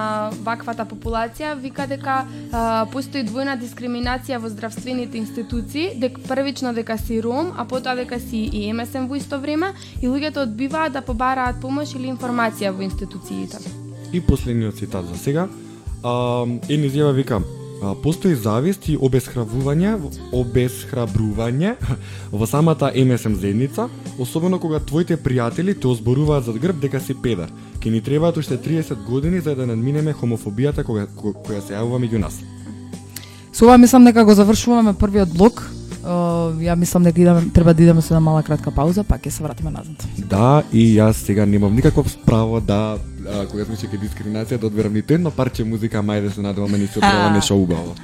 ваквата 0.41 0.81
популација 0.81 1.53
вика 1.53 1.85
дека 1.85 2.23
uh, 2.25 2.89
постои 2.89 3.21
двојна 3.21 3.53
дискриминација 3.61 4.39
во 4.41 4.49
здравствените 4.49 5.21
институции, 5.21 5.91
дека 6.01 6.23
првично 6.25 6.73
дека 6.73 6.97
си 6.97 7.21
ром, 7.21 7.53
а 7.53 7.67
потоа 7.69 7.93
дека 7.95 8.17
си 8.19 8.49
и 8.49 8.73
МСМ 8.73 9.05
во 9.05 9.21
исто 9.21 9.37
време 9.37 9.73
и 10.01 10.09
луѓето 10.09 10.47
одбиваат 10.49 10.93
да 10.97 11.05
побараат 11.05 11.61
помош 11.61 11.93
или 11.93 12.09
информација 12.09 12.73
во 12.73 12.81
институциите. 12.81 13.61
И 14.13 14.21
последниот 14.21 14.81
цитат 14.81 15.05
за 15.05 15.17
сега. 15.17 15.47
А, 16.03 16.45
една 16.69 16.89
изјава 16.89 17.13
вика, 17.13 17.43
постои 18.03 18.35
завист 18.35 18.85
и 18.89 18.97
обесхрабрување, 18.97 19.95
обесхрабрување 20.37 21.75
во 22.31 22.45
самата 22.45 22.91
МСМ 22.95 23.35
заедница, 23.41 23.89
особено 24.19 24.59
кога 24.59 24.79
твоите 24.79 25.17
пријатели 25.17 25.73
те 25.73 25.87
озборуваат 25.87 26.45
зад 26.45 26.59
грб 26.61 26.79
дека 26.81 26.99
си 26.99 27.15
педар. 27.17 27.49
Ке 27.81 27.89
ни 27.89 28.01
требаат 28.01 28.37
уште 28.37 28.57
30 28.57 29.05
години 29.05 29.39
за 29.41 29.55
да 29.55 29.65
надминеме 29.67 30.13
хомофобијата 30.13 30.83
кога, 30.83 31.07
ко- 31.07 31.33
која 31.33 31.61
се 31.65 31.73
јавува 31.73 31.97
меѓу 32.05 32.21
нас. 32.21 32.37
Со 33.51 33.65
ова 33.65 33.77
мислам 33.77 34.05
дека 34.05 34.23
го 34.25 34.33
завршуваме 34.33 34.93
првиот 34.93 35.33
блок. 35.37 35.63
Ја 36.01 36.75
мислам 36.75 37.03
дека 37.03 37.21
идеме, 37.21 37.49
треба 37.53 37.73
да 37.73 37.83
идеме 37.83 38.01
со 38.01 38.13
една 38.13 38.19
мала 38.19 38.43
кратка 38.43 38.71
пауза, 38.71 39.03
па 39.03 39.17
ќе 39.17 39.29
се 39.29 39.43
вратиме 39.43 39.71
назад. 39.71 40.05
Да, 40.17 40.63
и 40.73 40.95
јас 40.97 41.25
сега 41.25 41.45
немам 41.45 41.75
никаков 41.75 42.17
право 42.25 42.61
да 42.61 42.97
а, 43.27 43.45
кога 43.47 43.65
сме 43.65 43.75
ќе 43.75 43.99
дискриминација 44.01 44.57
да 44.57 44.67
одберам 44.67 44.93
ниту 44.93 45.13
едно 45.13 45.31
парче 45.31 45.63
музика, 45.63 46.01
мај 46.01 46.21
да 46.27 46.31
се 46.31 46.41
надеваме 46.41 46.77
ни 46.77 46.87
се 46.87 46.99
ова 46.99 47.29
нешто 47.33 47.57
убаво. 47.57 47.95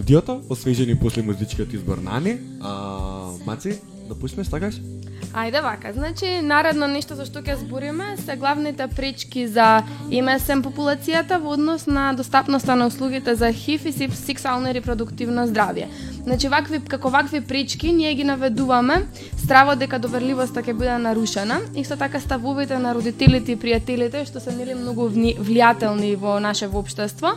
Студиото, 0.00 0.40
освежени 0.48 0.98
после 0.98 1.22
музичкиот 1.22 1.72
избор 1.72 1.98
на 1.98 2.16
Ани. 2.16 2.38
А, 2.60 2.72
Маци, 3.46 3.80
да 4.08 4.14
пуснеш, 4.14 4.46
сакаш? 4.46 4.80
Ајде 5.36 5.60
вака, 5.62 5.92
значи 5.92 6.40
наредно 6.42 6.88
нешто 6.88 7.14
за 7.14 7.26
што 7.28 7.38
ќе 7.44 7.54
збориме 7.60 8.16
се 8.18 8.34
главните 8.40 8.88
пречки 8.88 9.44
за 9.46 9.84
МСМ 10.08 10.64
популацијата 10.64 11.38
во 11.38 11.52
однос 11.54 11.86
на 11.86 12.14
достапноста 12.16 12.74
на 12.74 12.88
услугите 12.88 13.34
за 13.34 13.52
ХИВ 13.52 13.84
и 13.86 13.92
СИП, 13.92 14.14
сексуално 14.16 14.70
и 14.70 14.74
репродуктивно 14.74 15.46
здравје. 15.46 15.86
Значи 16.24 16.48
вакви 16.48 16.80
како 16.80 17.10
вакви 17.10 17.40
пречки 17.40 17.92
ние 17.92 18.14
ги 18.14 18.24
наведуваме 18.24 19.04
стравот 19.36 19.78
дека 19.78 20.00
доверливоста 20.00 20.64
ќе 20.64 20.72
биде 20.72 20.98
нарушена, 20.98 21.60
исто 21.76 21.96
така 21.96 22.20
ставовите 22.20 22.78
на 22.78 22.94
родителите 22.94 23.52
и 23.52 23.60
пријателите 23.60 24.24
што 24.26 24.40
се 24.40 24.56
нели 24.56 24.74
многу 24.74 25.12
вни- 25.12 25.36
влијателни 25.38 26.16
во 26.16 26.40
наше 26.40 26.66
воопштество. 26.66 27.36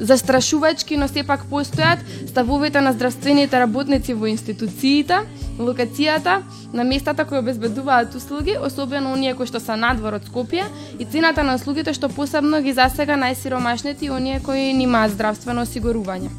Застрашувачки, 0.00 0.96
но 0.96 1.08
сепак 1.08 1.44
постојат 1.50 2.00
ставовите 2.28 2.80
на 2.80 2.92
здравствените 2.92 3.60
работници 3.60 4.14
во 4.14 4.26
институциите, 4.26 5.20
локацијата, 5.58 6.40
на 6.72 6.84
местата 6.84 7.24
кои 7.24 7.38
обезбедуваат 7.38 8.14
услуги, 8.14 8.56
особено 8.66 9.12
оние 9.12 9.34
кои 9.34 9.46
што 9.46 9.60
се 9.60 9.76
надвор 9.76 10.16
од 10.16 10.28
Скопје, 10.28 10.64
и 10.98 11.04
цената 11.04 11.42
на 11.44 11.54
услугите 11.60 11.92
што 11.94 12.08
посебно 12.08 12.62
ги 12.64 12.72
засега 12.72 13.18
најсиромашните 13.20 14.08
и 14.08 14.10
оние 14.10 14.40
кои 14.40 14.72
немаат 14.72 15.12
здравствено 15.12 15.66
осигурување. 15.68 16.30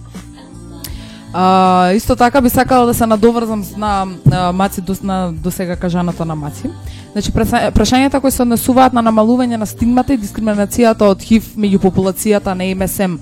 А, 1.33 1.91
исто 1.95 2.15
така 2.15 2.41
би 2.41 2.49
сакала 2.49 2.85
да 2.85 2.93
се 2.93 3.05
надоврзам 3.05 3.63
на, 3.77 4.07
а, 4.31 4.51
Маци 4.51 4.81
до, 4.81 4.95
на 5.03 5.31
досега 5.31 5.75
кажаното 5.75 6.25
на 6.25 6.35
Маци. 6.35 6.69
Значи 7.11 7.31
прашањата 7.31 8.19
кои 8.19 8.31
се 8.31 8.41
однесуваат 8.41 8.93
на 8.93 9.03
намалување 9.03 9.55
на 9.55 9.65
стигмата 9.65 10.13
и 10.13 10.19
дискриминацијата 10.19 11.07
од 11.07 11.23
ХИВ 11.23 11.55
меѓу 11.55 11.79
популацијата 11.83 12.55
на 12.55 12.67
МСМ 12.75 13.15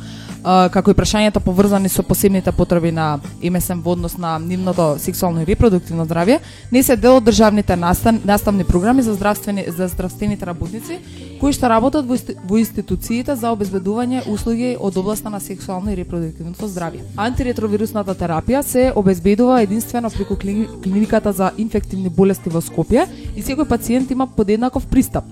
како 0.43 0.91
и 0.91 0.97
прашањата 0.97 1.39
поврзани 1.43 1.89
со 1.89 2.03
посебните 2.03 2.51
потреби 2.51 2.91
на 2.91 3.19
МСМ 3.43 3.81
во 3.83 3.91
однос 3.91 4.17
на 4.17 4.37
нивното 4.39 4.95
сексуално 4.99 5.41
и 5.41 5.45
репродуктивно 5.45 6.05
здравје, 6.05 6.39
не 6.71 6.83
се 6.83 6.95
дел 6.95 7.17
од 7.17 7.23
државните 7.23 7.75
настан, 7.75 8.21
наставни 8.25 8.63
програми 8.63 9.01
за 9.01 9.13
здравствени 9.13 9.65
за 9.67 9.87
здравствените 9.87 10.45
работници 10.45 10.99
кои 11.39 11.53
што 11.55 11.69
работат 11.71 12.05
во, 12.05 12.17
во 12.47 12.57
институциите 12.59 13.35
за 13.35 13.53
обезбедување 13.55 14.25
услуги 14.27 14.75
од 14.79 14.97
областа 14.97 15.29
на 15.29 15.39
сексуално 15.39 15.91
и 15.91 15.95
репродуктивното 15.99 16.67
здравје. 16.67 17.03
Антиретровирусната 17.17 18.15
терапија 18.15 18.61
се 18.61 18.91
обезбедува 18.95 19.61
единствено 19.63 20.09
преку 20.09 20.35
клиниката 20.35 21.33
за 21.33 21.51
инфективни 21.57 22.09
болести 22.09 22.49
во 22.49 22.61
Скопје 22.61 23.07
и 23.35 23.43
секој 23.43 23.67
пациент 23.67 24.11
има 24.11 24.27
подеднаков 24.27 24.87
пристап. 24.87 25.23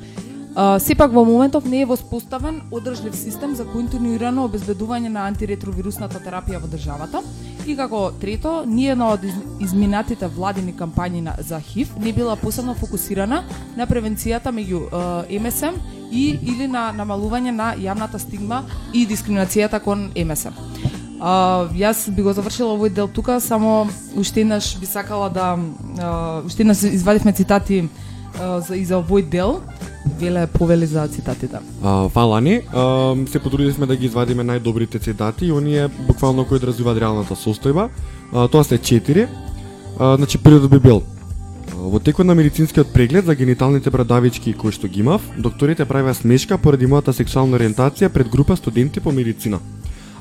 Сепак 0.58 1.12
во 1.14 1.22
моментов 1.26 1.66
не 1.66 1.82
е 1.82 1.86
воспоставен 1.86 2.62
одржлив 2.72 3.16
систем 3.16 3.54
за 3.56 3.66
континуирано 3.70 4.48
обезбедување 4.48 5.12
на 5.14 5.28
антиретровирусната 5.30 6.18
терапија 6.18 6.58
во 6.64 6.70
државата. 6.72 7.22
И 7.68 7.76
како 7.78 8.00
трето, 8.18 8.64
ниједна 8.66 9.12
од 9.14 9.28
изминатите 9.62 10.26
владини 10.26 10.74
кампањи 10.74 11.22
на, 11.22 11.36
за 11.38 11.60
ХИВ 11.62 11.92
не 12.02 12.14
била 12.14 12.34
посебно 12.42 12.74
фокусирана 12.74 13.44
на 13.78 13.86
превенцијата 13.86 14.50
меѓу 14.50 14.82
е, 15.30 15.38
МСМ 15.40 15.78
и 16.10 16.26
или 16.42 16.66
на 16.66 16.90
намалување 16.90 17.54
на 17.54 17.76
јавната 17.78 18.18
стигма 18.18 18.64
и 18.94 19.06
дискриминацијата 19.06 19.78
кон 19.84 20.10
МСМ. 20.18 20.58
А, 21.22 21.70
јас 21.70 22.10
би 22.10 22.26
го 22.26 22.34
завршила 22.34 22.74
овој 22.74 22.96
дел 22.98 23.08
тука, 23.08 23.38
само 23.40 23.92
уште 24.18 24.42
еднаш 24.42 24.74
би 24.82 24.90
сакала 24.90 25.30
да 25.30 25.54
а, 25.54 26.42
уште 26.46 26.66
еднаш 26.66 26.82
извадивме 26.82 27.34
цитати 27.34 27.90
за 28.38 28.76
и 28.76 28.86
за 28.86 29.02
овој 29.02 29.30
дел. 29.30 29.62
Веле 30.20 30.48
повели 30.48 30.86
за 30.86 31.08
цитатите. 31.08 31.60
А, 31.84 32.10
фала 32.10 32.42
ни. 32.42 32.62
а, 32.74 33.16
се 33.28 33.40
потрудивме 33.40 33.86
да 33.86 33.96
ги 33.96 34.06
извадиме 34.06 34.44
најдобрите 34.44 35.02
цитати 35.02 35.46
и 35.46 35.52
оние 35.52 35.88
буквално 36.08 36.46
кои 36.46 36.58
одразуваат 36.58 36.98
реалната 36.98 37.36
состојба. 37.36 37.90
А, 38.34 38.48
тоа 38.48 38.64
се 38.64 38.78
четири. 38.78 39.28
А, 40.00 40.16
значи 40.18 40.38
првиот 40.38 40.70
би 40.70 40.80
бил 40.80 41.04
Во 41.78 42.00
текот 42.00 42.26
на 42.26 42.36
медицинскиот 42.36 42.94
преглед 42.94 43.26
за 43.26 43.36
гениталните 43.36 43.90
брадавички 43.90 44.54
кои 44.54 44.72
што 44.72 44.88
ги 44.88 45.00
имав, 45.00 45.22
докторите 45.38 45.86
правеа 45.86 46.14
смешка 46.14 46.58
поради 46.58 46.88
мојата 46.88 47.14
сексуална 47.14 47.58
ориентација 47.58 48.10
пред 48.10 48.30
група 48.30 48.58
студенти 48.58 49.00
по 49.00 49.12
медицина. 49.12 49.60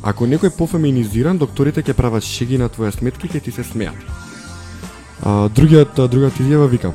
Ако 0.02 0.26
некој 0.26 0.52
е 0.52 0.56
пофеминизиран, 0.58 1.38
докторите 1.38 1.82
ќе 1.82 1.96
прават 1.96 2.24
шеги 2.24 2.58
на 2.58 2.68
твоја 2.68 2.92
сметка 2.92 3.26
и 3.26 3.30
ќе 3.30 3.42
ти 3.42 3.50
се 3.50 3.64
смеат. 3.64 3.96
А, 5.22 5.48
другиот, 5.48 5.96
другата 6.10 6.42
изјава 6.42 6.68
вика 6.68 6.92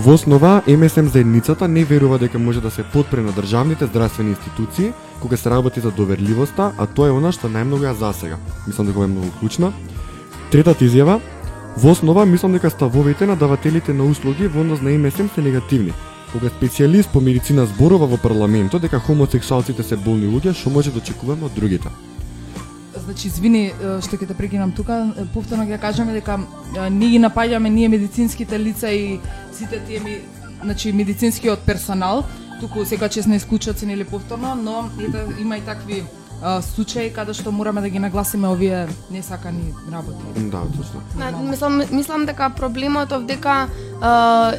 Во 0.00 0.14
основа, 0.14 0.62
МСМ 0.66 1.08
заедницата 1.08 1.68
не 1.68 1.84
верува 1.84 2.18
дека 2.18 2.38
може 2.38 2.60
да 2.60 2.70
се 2.70 2.82
подпре 2.82 3.20
на 3.20 3.32
државните 3.32 3.86
здравствени 3.86 4.30
институции 4.30 4.92
кога 5.20 5.36
се 5.36 5.50
работи 5.50 5.80
за 5.80 5.90
доверливоста, 5.90 6.72
а 6.78 6.86
тоа 6.86 7.08
е 7.08 7.12
она 7.12 7.28
што 7.36 7.50
најмногу 7.52 7.84
ја 7.84 7.92
засега. 7.92 8.38
Мислам 8.66 8.88
дека 8.88 8.96
ова 8.96 9.04
е 9.04 9.12
многу 9.12 9.28
клучна. 9.40 9.72
Третата 10.48 10.88
изјава, 10.88 11.20
во 11.76 11.92
основа 11.92 12.24
мислам 12.24 12.56
дека 12.56 12.70
ставовите 12.70 13.26
на 13.28 13.36
давателите 13.36 13.92
на 13.92 14.08
услуги 14.08 14.48
во 14.48 14.64
однос 14.64 14.80
на 14.80 14.88
МСМ 14.88 15.28
се 15.34 15.44
негативни. 15.44 15.92
Кога 16.32 16.48
специјалист 16.48 17.12
по 17.12 17.20
медицина 17.20 17.66
зборува 17.66 18.06
во 18.06 18.16
парламентот 18.16 18.80
дека 18.80 19.04
хомосексуалците 19.04 19.82
се 19.82 20.00
болни 20.00 20.32
луѓе, 20.32 20.56
што 20.56 20.70
може 20.70 20.96
да 20.96 21.04
очекуваме 21.04 21.44
од 21.44 21.52
другите? 21.52 21.92
Значи, 23.04 23.28
извини 23.28 23.72
што 24.00 24.16
ќе 24.16 24.26
те 24.28 24.34
прекинам 24.34 24.72
тука, 24.72 25.12
повторно 25.34 25.68
ќе 25.68 25.76
кажеме 25.80 26.16
дека 26.16 26.40
ние 26.88 27.10
ги 27.10 27.20
напаѓаме 27.20 27.68
ние 27.68 27.88
медицинските 27.88 28.58
лица 28.58 28.88
и 28.88 29.20
сите 29.60 29.80
тие 29.86 30.00
ми, 30.00 30.20
значи 30.64 30.92
медицинскиот 30.92 31.66
персонал, 31.66 32.24
туку 32.60 32.84
секоја 32.88 33.08
чест 33.12 33.28
не 33.28 33.40
се 33.40 33.86
нели 33.86 34.04
повторно, 34.04 34.54
но 34.54 34.88
ете, 35.00 35.10
да 35.10 35.40
има 35.40 35.56
и 35.56 35.60
такви 35.60 36.04
случаи 36.62 37.10
каде 37.12 37.34
што 37.36 37.52
мораме 37.52 37.80
да 37.80 37.88
ги 37.88 37.98
нагласиме 37.98 38.48
овие 38.48 38.88
несакани 39.10 39.74
работи. 39.92 40.48
Да, 40.50 40.62
точно. 40.76 41.00
На, 41.16 41.30
мислам, 41.50 41.82
мислам 41.92 42.26
дека 42.26 42.50
проблемот 42.50 43.12
овдека 43.12 43.68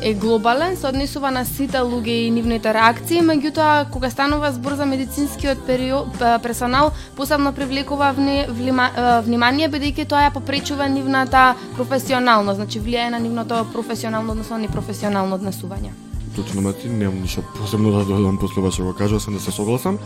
е, 0.03 0.09
е 0.09 0.13
глобален, 0.13 0.77
се 0.77 0.87
однесува 0.87 1.31
на 1.31 1.45
сите 1.45 1.81
луѓе 1.81 2.27
и 2.27 2.31
нивните 2.31 2.73
реакции, 2.73 3.21
меѓутоа 3.21 3.89
кога 3.89 4.09
станува 4.09 4.51
збор 4.51 4.75
за 4.77 4.85
медицинскиот 4.85 5.65
период, 5.65 6.13
персонал, 6.43 6.91
посебно 7.15 7.53
привлекува 7.53 8.13
вни, 8.13 8.45
влима, 8.49 8.89
внимание 9.25 9.69
бидејќи 9.69 10.05
тоа 10.05 10.27
ја 10.27 10.33
попречува 10.33 10.89
нивната 10.89 11.55
професионалност, 11.75 12.61
значи 12.61 12.79
влијае 12.79 13.09
на 13.09 13.19
нивното 13.19 13.65
професионално, 13.73 14.31
односно 14.31 14.57
непрофесионално 14.57 15.37
однесување. 15.37 15.91
Точно 16.35 16.61
мати, 16.61 16.89
немам 16.89 17.21
ништо 17.21 17.41
посебно 17.57 17.91
да 17.91 18.05
додам 18.05 18.37
после 18.37 18.83
го 18.83 18.93
кажа, 18.93 19.19
сам 19.19 19.33
да 19.33 19.39
се 19.39 19.51
согласам. 19.51 19.97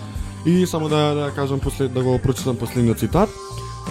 И 0.45 0.65
само 0.67 0.89
да 0.89 1.13
да 1.13 1.31
кажам 1.31 1.59
после 1.59 1.87
да 1.87 2.03
го 2.03 2.19
прочитам 2.19 2.57
последниот 2.57 2.99
цитат. 2.99 3.29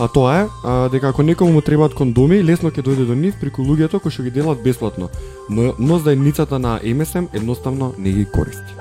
А 0.01 0.09
тоа 0.09 0.41
е 0.41 0.47
а, 0.65 0.89
дека 0.89 1.09
ако 1.09 1.23
некому 1.23 1.53
му 1.53 1.61
требаат 1.61 1.95
кондоми, 1.95 2.43
лесно 2.43 2.71
ќе 2.75 2.83
дојде 2.83 3.07
до 3.07 3.15
нив 3.15 3.39
преку 3.39 3.63
луѓето 3.63 4.01
кои 4.03 4.11
што 4.11 4.27
ги 4.27 4.31
делат 4.35 4.63
бесплатно. 4.63 5.09
Но, 5.51 5.75
но 5.79 5.99
заедницата 5.99 6.59
на 6.59 6.81
МСМ 6.83 7.31
едноставно 7.33 7.95
не 7.99 8.11
ги 8.11 8.27
користи. 8.27 8.75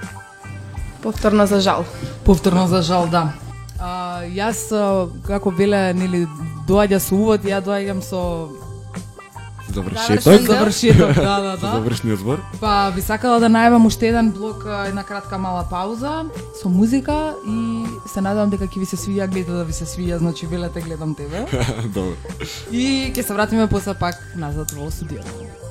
Повторно 1.04 1.46
за 1.46 1.62
жал. 1.62 1.86
Повторно 2.26 2.68
за 2.68 2.82
жал, 2.82 3.08
да. 3.12 3.34
А, 3.80 4.24
јас, 4.26 4.72
како 5.28 5.52
веле, 5.52 5.94
нели, 5.94 6.26
доаѓа 6.68 6.98
со 6.98 7.16
увод, 7.16 7.46
ја 7.46 7.62
доаѓам 7.62 8.02
со 8.02 8.50
Завршеток. 9.74 10.42
завршеток, 10.48 11.16
да, 11.16 11.40
да, 11.42 11.58
Со 11.58 11.66
да. 11.66 11.72
завршниот 11.78 12.20
збор. 12.20 12.40
Па 12.60 12.92
би 12.96 13.02
сакала 13.02 13.40
да 13.40 13.50
најавам 13.50 13.86
уште 13.86 14.08
еден 14.10 14.32
блок, 14.32 14.66
една 14.88 15.04
кратка 15.04 15.38
мала 15.38 15.66
пауза 15.70 16.26
со 16.62 16.70
музика 16.70 17.34
и 17.48 17.86
се 18.08 18.22
надевам 18.22 18.50
дека 18.50 18.68
ќе 18.68 18.80
ви 18.80 18.86
се 18.86 18.98
свија, 18.98 19.28
гледа 19.28 19.58
да 19.62 19.64
ви 19.64 19.74
се 19.74 19.86
свија, 19.86 20.18
значи 20.18 20.46
велете 20.48 20.82
гледам 20.82 21.16
тебе. 21.16 21.46
Добро. 21.96 22.16
И 22.72 23.12
ќе 23.14 23.22
се 23.22 23.34
вратиме 23.34 23.68
после 23.68 23.94
пак 23.94 24.16
назад 24.36 24.72
во 24.72 24.92
студиото. 24.92 25.63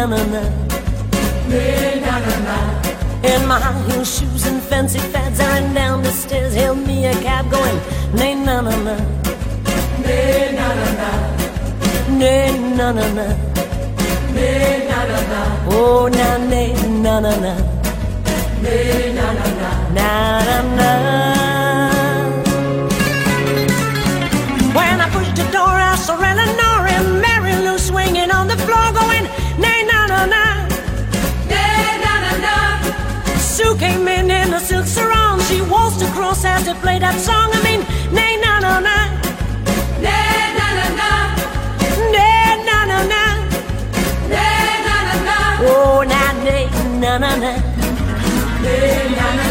Na 0.00 0.06
na 0.06 0.24
na. 0.32 0.42
Na 2.04 2.18
na 2.26 2.34
na. 2.46 2.56
In 3.22 3.46
my 3.46 3.58
high 3.60 3.82
heel 3.88 4.04
shoes 4.04 4.46
and 4.46 4.62
fancy 4.62 4.98
fads, 4.98 5.38
I 5.40 5.46
ran 5.46 5.74
down 5.74 6.02
the 6.02 6.10
stairs, 6.10 6.54
hailed 6.54 6.78
me 6.86 7.04
a 7.06 7.14
cab 7.20 7.50
going. 7.50 7.78
Nay 8.14 8.34
na 8.34 8.60
na 8.62 8.74
na. 8.86 8.96
Nay 10.04 10.52
na 10.58 10.68
na 10.80 10.88
na. 11.00 11.10
Nay 12.20 12.58
na 12.78 12.92
na 12.92 13.06
na. 13.18 13.26
Nay 14.34 14.88
na 14.88 14.98
na 15.10 15.20
na. 15.32 15.40
Oh 15.68 16.08
na 16.08 16.28
nay 16.52 16.72
na 17.04 17.20
na 17.20 17.32
na. 17.44 17.54
Nay 18.62 19.12
na 19.18 19.26
na 19.38 19.46
na. 19.60 19.70
Na 19.96 20.10
na 20.48 20.58
na. 20.78 21.49
Came 33.80 34.06
in 34.08 34.30
in 34.30 34.52
a 34.52 34.60
silk 34.60 34.84
sarong. 34.84 35.40
She 35.48 35.62
waltzed 35.62 36.02
across 36.02 36.44
as 36.44 36.66
they 36.66 36.74
played 36.74 37.00
that 37.00 37.18
song. 37.18 37.48
I 37.50 37.60
mean, 37.64 37.80
nay, 38.12 38.36
na, 38.36 38.60
na, 38.60 38.78
na. 38.78 38.96
Nay, 40.04 40.52
na, 40.58 40.66
na, 40.78 40.86
na. 41.00 41.10
na 42.14 42.56
na, 42.68 42.78
na, 42.90 42.98
na. 43.12 43.24
na 44.28 44.46
na, 44.86 44.96
na, 45.08 45.16
na. 45.28 45.36
Oh, 45.64 46.04
na, 46.12 46.20
na 46.44 46.58
na, 47.00 47.12
na, 47.22 47.30
na. 47.42 47.52
Nay, 48.62 49.08
na, 49.16 49.26
na, 49.36 49.44
na. 49.44 49.49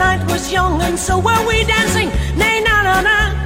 night 0.00 0.24
was 0.32 0.50
young 0.50 0.80
and 0.80 0.98
so 0.98 1.18
were 1.18 1.42
we 1.46 1.62
dancing. 1.64 2.08
Nay, 2.34 2.62
na 2.64 2.82
na 2.82 3.00
na. 3.02 3.39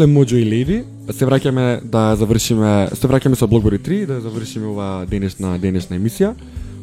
После 0.00 0.12
Моджо 0.12 0.36
и 0.36 0.46
Леди, 0.48 0.78
се 1.12 1.26
враќаме 1.28 1.84
да 1.84 2.14
завршиме, 2.16 2.88
се 2.96 3.04
враќаме 3.04 3.36
со 3.36 3.44
Блокбори 3.44 3.76
3 3.76 4.06
да 4.08 4.20
завршиме 4.24 4.70
ова 4.72 5.04
денешна 5.04 5.58
денешна 5.60 5.98
емисија. 5.98 6.30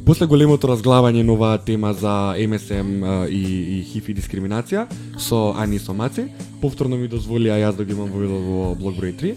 После 0.05 0.27
големото 0.29 0.69
разглавање 0.69 1.23
на 1.25 1.33
оваа 1.33 1.57
тема 1.57 1.95
за 1.97 2.35
МСМ 2.37 3.25
и, 3.25 3.41
и 3.41 3.81
ХИФ 3.89 4.09
и 4.11 4.15
дискриминација 4.19 4.85
со 5.17 5.55
Ани 5.57 5.75
и 5.75 5.81
со 5.81 5.95
Маци, 5.97 6.27
повторно 6.61 6.93
ми 6.93 7.09
дозволија 7.09 7.57
јас 7.57 7.79
да 7.79 7.85
ги 7.85 7.97
имам 7.97 8.11
во 8.13 8.21
видот 8.21 8.43
во 8.45 8.75
Блокбори 8.77 9.15
3. 9.17 9.33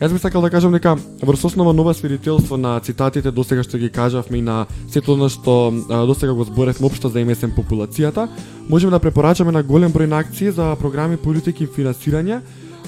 Јас 0.00 0.14
би 0.14 0.22
сакал 0.22 0.40
да 0.40 0.48
кажам 0.48 0.72
дека 0.72 0.94
врз 1.20 1.44
основа 1.44 1.74
нова 1.76 1.92
свидетелство 1.92 2.56
на 2.56 2.80
цитатите 2.80 3.30
досега 3.30 3.60
што 3.66 3.76
ги 3.76 3.90
кажавме 3.90 4.38
и 4.38 4.46
на 4.46 4.64
сето 4.88 5.18
она 5.18 5.28
што 5.28 5.68
досега 6.06 6.32
го 6.32 6.48
зборевме 6.48 6.86
општо 6.86 7.12
за 7.12 7.20
МСМ 7.20 7.52
популацијата, 7.52 8.30
можеме 8.70 8.96
да 8.96 9.02
препорачаме 9.04 9.52
на 9.52 9.62
голем 9.62 9.92
број 9.92 10.08
на 10.08 10.16
акции 10.24 10.48
за 10.50 10.76
програми, 10.80 11.20
политики 11.20 11.64
и 11.64 11.68
финансирање 11.68 12.40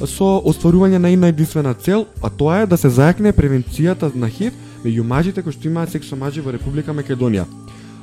со 0.06 0.40
остварување 0.44 0.98
на 0.98 1.10
една 1.10 1.28
единствена 1.28 1.74
цел, 1.74 2.06
а 2.22 2.30
тоа 2.30 2.62
е 2.62 2.66
да 2.66 2.76
се 2.76 2.88
зајакне 2.88 3.32
превенцијата 3.36 4.10
на 4.14 4.28
ХИВ 4.28 4.52
меѓу 4.84 5.04
мажите 5.04 5.42
кои 5.42 5.52
што 5.52 5.68
имаат 5.68 5.92
секс 5.92 6.08
со 6.08 6.16
мажи 6.16 6.40
во 6.40 6.52
Република 6.52 6.92
Македонија. 6.92 7.44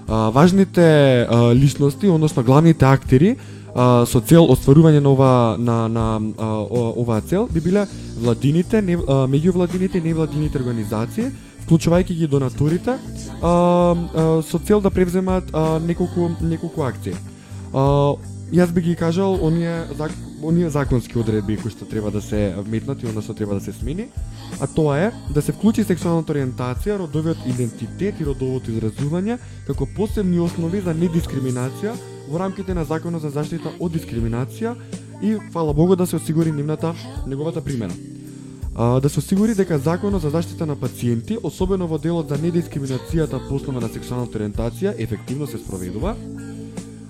А, 0.08 0.30
важните 0.30 1.28
а, 1.28 1.54
личности, 1.54 2.08
односно 2.08 2.44
главните 2.44 2.86
актери 2.86 3.36
а, 3.76 4.06
со 4.06 4.22
цел 4.22 4.46
остварување 4.46 5.02
на 5.02 5.10
ова 5.10 5.56
на 5.58 5.88
на 5.88 6.06
а, 6.38 6.46
о- 6.64 6.94
оваа 7.02 7.22
цел 7.22 7.48
би 7.52 7.60
биле 7.60 7.88
владините, 8.20 8.82
не, 8.82 8.96
а, 8.96 9.26
меѓувладините 9.28 9.98
и 9.98 10.02
невладините 10.02 10.58
организации, 10.58 11.32
вклучувајќи 11.66 12.14
ги 12.14 12.28
донаторите, 12.28 12.96
а, 13.42 13.50
а, 13.52 14.42
со 14.42 14.60
цел 14.60 14.82
да 14.82 14.90
превземат 14.90 15.52
а, 15.54 15.80
неколку 15.80 16.32
неколку 16.42 16.84
акции. 16.84 17.16
А, 17.74 18.16
јас 18.54 18.72
би 18.72 18.82
ги 18.82 18.96
кажал 18.96 19.38
оние 19.42 19.84
за 19.98 20.10
оние 20.44 20.70
законски 20.70 21.18
одредби 21.18 21.58
кои 21.58 21.72
што 21.72 21.86
треба 21.86 22.12
да 22.12 22.22
се 22.22 22.54
вметнати, 22.58 23.08
односно 23.08 23.34
треба 23.34 23.54
да 23.54 23.62
се 23.62 23.74
смени, 23.74 24.08
а 24.60 24.68
тоа 24.68 24.98
е 25.00 25.12
да 25.34 25.42
се 25.42 25.52
вклучи 25.52 25.84
сексуалната 25.84 26.34
ориентација, 26.34 27.00
родовиот 27.02 27.46
идентитет 27.48 28.22
и 28.22 28.26
родовото 28.26 28.72
изразување 28.72 29.40
како 29.68 29.88
посебни 29.96 30.40
основи 30.40 30.82
за 30.82 30.94
недискриминација 30.94 31.96
во 32.30 32.40
рамките 32.40 32.74
на 32.74 32.86
Законот 32.86 33.22
за 33.22 33.30
заштита 33.30 33.74
од 33.80 33.94
дискриминација 33.94 34.76
и 35.22 35.38
фала 35.54 35.74
Богу 35.74 35.96
да 35.96 36.06
се 36.06 36.16
осигури 36.16 36.52
нивната 36.52 36.94
неговата 37.28 37.62
примена. 37.62 37.94
А, 38.76 39.00
да 39.00 39.10
се 39.10 39.20
осигури 39.20 39.56
дека 39.56 39.80
Законот 39.80 40.22
за 40.22 40.30
заштита 40.30 40.66
на 40.66 40.76
пациенти, 40.76 41.38
особено 41.44 41.88
во 41.88 41.98
делот 41.98 42.30
за 42.30 42.38
недискриминацијата 42.38 43.42
по 43.50 43.56
основа 43.56 43.82
на 43.82 43.90
сексуалната 43.90 44.38
ориентација, 44.38 44.94
ефективно 44.98 45.48
се 45.48 45.58
спроведува, 45.58 46.16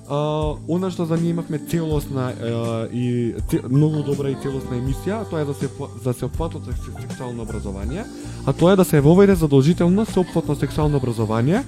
А, 0.09 0.55
она 0.67 0.87
што 0.91 1.05
за 1.05 1.17
ние 1.17 1.31
имавме 1.35 1.59
целосна 1.59 2.31
а, 2.31 2.87
и 2.93 3.35
многу 3.69 4.03
добра 4.03 4.29
и 4.31 4.37
целосна 4.39 4.79
емисија, 4.79 5.25
тоа 5.29 5.41
е 5.41 5.45
да 5.45 5.53
се 5.53 5.67
за 5.67 6.03
да 6.03 6.13
се 6.13 6.25
секс- 6.25 7.01
сексуално 7.01 7.43
образование, 7.43 8.05
а 8.45 8.53
тоа 8.53 8.73
е 8.73 8.75
да 8.75 8.85
се 8.85 9.01
воведе 9.01 9.35
задолжително 9.35 10.05
сеопфатно 10.05 10.55
сексуално 10.55 10.97
образование, 10.97 11.63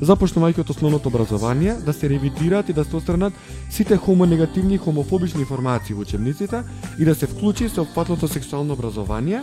започнувајќи 0.00 0.60
од 0.60 0.70
основното 0.70 1.08
образование, 1.08 1.76
да 1.86 1.92
се 1.92 2.08
ревидираат 2.08 2.68
и 2.68 2.72
да 2.72 2.84
се 2.84 2.96
отстранат 2.96 3.32
сите 3.70 3.96
хомонегативни 3.96 4.74
и 4.74 4.78
хомофобични 4.78 5.40
информации 5.40 5.94
во 5.94 6.02
учебниците 6.02 6.62
и 6.98 7.04
да 7.04 7.14
се 7.14 7.26
вклучи 7.26 7.68
сеопфатното 7.68 8.28
сексуално 8.28 8.72
образование 8.72 9.42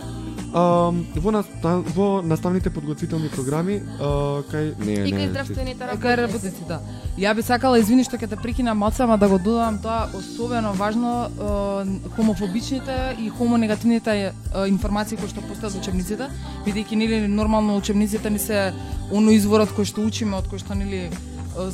а, 0.52 0.92
во, 1.16 1.30
наста, 1.32 1.76
во 1.94 2.22
наставните 2.22 2.70
подготвителни 2.70 3.28
програми 3.28 3.80
а, 3.80 4.42
кај 4.50 4.74
не 4.84 4.94
И 5.08 5.12
не 5.12 5.18
кај 5.18 5.30
здравствените 5.30 5.88
Кај 6.02 6.16
работници, 6.20 6.64
да. 6.68 6.80
Ја 7.18 7.34
би 7.34 7.42
сакала, 7.42 7.78
извини 7.80 8.04
што 8.04 8.16
ќе 8.20 8.28
те 8.28 8.36
прекинам 8.36 8.78
малце, 8.78 9.02
ама 9.04 9.18
да 9.18 9.28
го 9.28 9.38
додам 9.38 9.78
тоа 9.82 10.08
особено 10.16 10.72
важно 10.72 11.12
е, 11.28 12.10
хомофобичните 12.16 13.16
и 13.20 13.28
хомонегативните 13.30 14.12
е, 14.12 14.32
информации 14.68 15.16
кои 15.16 15.28
што 15.28 15.44
постојат 15.44 15.76
во 15.76 15.80
учебниците, 15.80 16.28
бидејќи 16.66 16.96
нели 16.96 17.28
нормално 17.28 17.76
учебниците 17.76 18.30
ни 18.30 18.38
се 18.38 18.72
оно 19.12 19.32
изворот 19.32 19.72
кој 19.76 19.88
што 19.88 20.04
учиме, 20.04 20.36
од 20.42 20.50
кој 20.50 20.62
што 20.62 20.74
нели 20.78 21.06
е, 21.06 21.68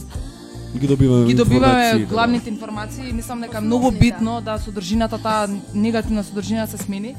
ги 0.76 0.86
добиваме 0.86 1.26
ги 1.26 1.34
добиваме 1.34 1.72
информации, 1.72 2.04
да. 2.04 2.12
главните 2.12 2.50
информации 2.50 3.08
и 3.08 3.12
мислам 3.12 3.40
дека 3.40 3.60
многу 3.60 3.90
битно 3.90 4.40
да 4.40 4.58
содржината 4.58 5.18
таа 5.18 5.48
негативна 5.74 6.24
содржина 6.24 6.66
се 6.66 6.78
смени 6.78 7.14
е, 7.14 7.16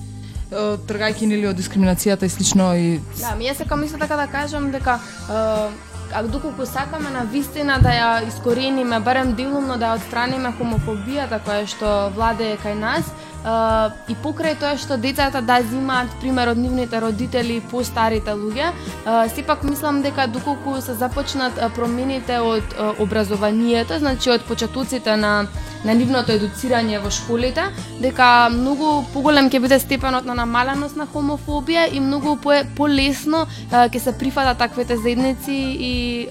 тргајќи 0.89 1.25
нели 1.33 1.49
од 1.49 1.57
дискриминацијата 1.57 2.25
и 2.25 2.33
слично 2.33 2.73
и 2.77 2.99
Да, 3.19 3.35
ми 3.35 3.49
јас 3.49 3.63
сакам 3.63 3.83
исто 3.83 3.97
така 3.97 4.15
да 4.15 4.27
кажам 4.27 4.71
дека 4.71 4.99
е, 4.99 5.89
а 6.13 6.23
доколку 6.23 6.65
сакаме 6.65 7.09
на 7.09 7.23
вистина 7.25 7.77
да 7.81 7.89
ја 7.89 8.27
искорениме, 8.27 8.99
барем 8.99 9.33
делумно 9.37 9.77
да 9.77 9.93
ја 9.93 10.01
отстраниме 10.01 10.53
хомофобијата 10.57 11.41
која 11.45 11.65
што 11.69 12.09
владее 12.15 12.57
кај 12.63 12.73
нас, 12.73 13.05
е, 13.45 14.11
и 14.11 14.15
покрај 14.23 14.57
тоа 14.59 14.75
што 14.77 14.97
децата 14.97 15.41
да 15.41 15.61
зимаат 15.61 16.11
пример 16.21 16.53
од 16.53 16.57
нивните 16.57 16.99
родители 16.99 17.59
и 17.59 17.61
постарите 17.71 18.35
луѓе, 18.35 18.69
е, 18.71 19.29
сепак 19.35 19.63
мислам 19.63 20.01
дека 20.01 20.27
доколку 20.27 20.81
се 20.81 20.93
започнат 20.93 21.59
промените 21.75 22.39
од 22.39 22.75
образованието, 22.99 23.99
значи 23.99 24.29
од 24.29 24.45
почетоците 24.47 25.17
на 25.17 25.47
на 25.85 25.93
нивното 25.95 26.33
едуцирање 26.35 26.99
во 26.99 27.07
школите, 27.07 27.69
дека 28.03 28.49
многу 28.51 29.05
поголем 29.13 29.47
ќе 29.47 29.61
биде 29.63 29.79
степенот 29.79 30.27
на 30.27 30.35
намаленост 30.35 30.99
на 30.99 31.07
хомофобија 31.07 31.87
и 31.93 32.03
многу 32.03 32.35
полесно 32.75 33.45
е, 33.47 33.87
ќе 33.87 33.99
се 33.99 34.17
прифатат 34.19 34.59
таквите 34.59 34.97
заедници 34.97 35.55
и 35.79 36.27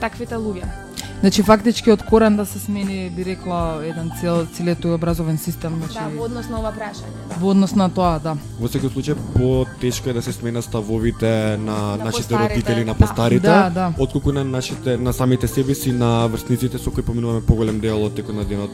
таквите 0.00 0.36
луѓе. 0.36 0.89
Значи 1.20 1.42
фактички 1.42 1.92
од 1.92 2.02
корен 2.02 2.36
да 2.36 2.46
се 2.46 2.58
смени 2.58 3.10
би 3.12 3.24
рекла 3.24 3.82
еден 3.84 4.08
цел 4.20 4.46
целиот 4.56 4.78
тој 4.80 4.94
образовен 4.96 5.36
систем, 5.38 5.74
значи 5.76 5.98
Да, 6.00 6.08
во 6.16 6.24
однос 6.24 6.48
на 6.48 6.60
ова 6.60 6.70
прашање, 6.72 7.12
да. 7.28 7.36
во 7.40 7.50
однос 7.52 7.74
на 7.76 7.88
тоа, 7.92 8.14
да. 8.24 8.32
Во 8.60 8.68
секој 8.72 8.88
случај 8.88 9.16
по-тешко 9.36 10.08
е 10.08 10.12
да 10.16 10.22
се 10.22 10.32
смена 10.32 10.62
ставовите 10.62 11.58
на, 11.60 11.96
На 12.00 12.04
нашите 12.08 12.32
постарите, 12.32 12.54
родители, 12.54 12.84
на 12.84 12.94
да. 12.94 12.98
постарите, 12.98 13.46
Да, 13.46 13.70
да. 13.70 13.92
отколку 13.98 14.32
на 14.32 14.44
нашите 14.44 14.96
на 14.96 15.12
самите 15.12 15.48
себе 15.48 15.74
си, 15.74 15.92
на 15.92 16.26
врсниците 16.26 16.78
со 16.78 16.90
кои 16.90 17.02
поминуваме 17.04 17.44
поголем 17.44 17.80
дел 17.80 18.00
од 18.04 18.14
текот 18.14 18.34
на 18.34 18.44
денот 18.44 18.72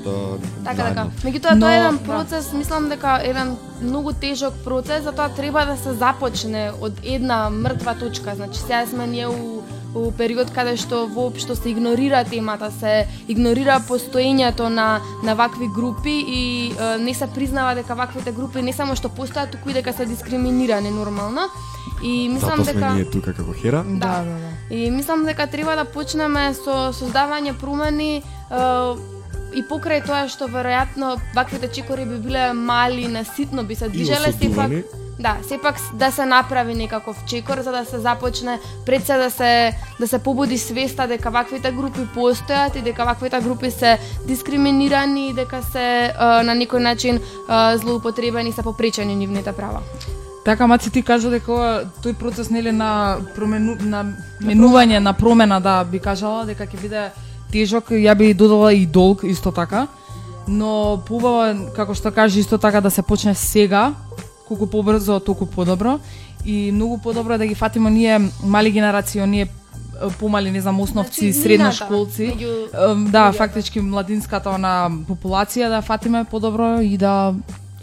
Така, 0.65 0.83
така. 0.95 1.07
Меѓутоа 1.27 1.59
тоа 1.61 1.73
е 1.75 1.79
еден 1.83 1.99
да. 1.99 2.05
процес, 2.05 2.53
мислам 2.53 2.89
дека 2.89 3.19
еден 3.25 3.57
многу 3.83 4.13
тежок 4.13 4.55
процес, 4.65 5.03
затоа 5.03 5.29
треба 5.35 5.67
да 5.67 5.77
се 5.77 5.93
започне 5.99 6.71
од 6.81 6.93
една 7.03 7.51
мртва 7.51 7.95
точка. 7.99 8.35
Значи 8.37 8.61
сега 8.61 8.87
сме 8.87 9.07
ние 9.07 9.27
у 9.27 9.63
у 9.95 10.11
период 10.13 10.51
каде 10.51 10.77
што 10.77 11.07
воопшто 11.07 11.57
се 11.57 11.71
игнорира 11.71 12.25
темата, 12.25 12.71
се 12.71 13.07
игнорира 13.29 13.81
постоењето 13.89 14.69
на 14.69 15.01
на 15.23 15.35
вакви 15.35 15.69
групи 15.69 16.25
и 16.29 16.73
е, 16.73 16.99
не 16.99 17.15
се 17.15 17.27
признава 17.27 17.75
дека 17.75 17.95
ваквите 17.95 18.33
групи 18.33 18.63
не 18.63 18.73
само 18.73 18.97
што 18.97 19.09
постојат, 19.09 19.51
туку 19.51 19.71
и 19.71 19.73
дека 19.73 19.93
се 19.93 20.07
дискриминирани 20.07 20.91
нормално. 20.91 21.49
И 22.03 22.29
мислам 22.29 22.61
Затоа 22.61 22.65
сме 22.65 22.73
дека 22.73 22.95
ние 22.95 23.11
тука 23.11 23.33
како 23.33 23.53
хера. 23.53 23.85
Да, 23.85 24.21
да, 24.25 24.37
да. 24.37 24.75
И 24.75 24.91
мислам 24.91 25.25
дека 25.25 25.47
треба 25.47 25.77
да 25.77 25.85
почнеме 25.85 26.53
со 26.55 26.93
создавање 26.93 27.57
промени 27.57 28.21
е, 28.21 28.23
и 29.57 29.63
покрај 29.65 30.05
тоа 30.05 30.27
што 30.29 30.51
веројатно 30.53 31.17
ваквите 31.35 31.69
чекори 31.73 32.05
би 32.05 32.21
биле 32.21 32.53
мали, 32.53 33.09
наситно 33.09 33.65
би 33.65 33.75
се 33.75 33.89
движеле 33.89 34.33
сепак. 34.33 35.06
Да, 35.19 35.37
сепак 35.49 35.77
да 35.95 36.11
се 36.11 36.27
направи 36.27 36.75
некаков 36.75 37.25
чекор 37.27 37.61
за 37.61 37.71
да 37.71 37.85
се 37.85 37.99
започне 37.99 38.61
пред 38.87 39.07
се 39.07 39.17
да 39.17 39.31
се 39.31 39.73
да 40.01 40.09
се 40.09 40.19
побуди 40.19 40.59
свеста 40.59 41.09
дека 41.09 41.31
ваквите 41.31 41.73
групи 41.73 42.05
постојат 42.17 42.77
и 42.77 42.83
дека 42.83 43.05
ваквите 43.05 43.41
групи 43.41 43.71
се 43.71 43.99
дискриминирани 44.27 45.29
и 45.29 45.33
дека 45.33 45.63
се 45.63 46.13
на 46.21 46.53
некој 46.53 46.79
начин 46.79 47.21
злоупотребени 47.77 48.49
и 48.49 48.53
се 48.53 48.63
попречени 48.63 49.17
нивните 49.17 49.53
права. 49.53 49.81
Така 50.45 50.67
Маци 50.67 50.91
ти 50.91 51.03
кажа 51.03 51.31
дека 51.31 51.53
ова 51.53 51.71
тој 52.05 52.13
процес 52.15 52.51
нели 52.51 52.71
на 52.73 53.17
промену 53.35 53.75
на 53.81 54.05
менување 54.45 55.01
на 55.01 55.13
промена 55.13 55.61
да 55.61 55.85
би 55.85 55.99
кажала 55.99 56.45
дека 56.45 56.69
ќе 56.69 56.81
биде 56.83 57.09
тежок, 57.51 57.91
ја 57.91 58.15
би 58.15 58.35
додала 58.35 58.73
и 58.73 58.87
долг 58.87 59.25
исто 59.25 59.51
така. 59.51 59.87
Но 60.49 61.03
поубаво 61.07 61.45
е, 61.47 61.57
како 61.75 61.95
што 61.95 62.13
кажи 62.13 62.41
исто 62.41 62.59
така 62.59 62.81
да 62.81 62.91
се 62.91 63.03
почне 63.03 63.35
сега, 63.35 63.95
колку 64.49 64.67
побрзо 64.67 65.21
толку 65.21 65.47
подобро 65.47 65.99
и 66.45 66.73
многу 66.73 66.99
подобро 66.99 67.35
е 67.35 67.39
да 67.39 67.47
ги 67.47 67.55
фатиме 67.55 67.91
ние 67.91 68.21
мали 68.45 68.71
генерации, 68.71 69.21
оние 69.21 69.43
е, 69.43 69.49
помали, 70.19 70.51
не 70.51 70.61
знам, 70.61 70.81
основци, 70.81 71.33
Значи, 71.33 71.43
средношколци. 71.43 72.35
меѓу 72.37 73.11
Да, 73.11 73.33
фактички 73.33 73.81
младинската 73.81 74.51
она 74.51 74.91
популација 75.09 75.69
да 75.69 75.83
фатиме 75.83 76.25
подобро 76.25 76.81
и 76.81 76.97
да 76.97 77.35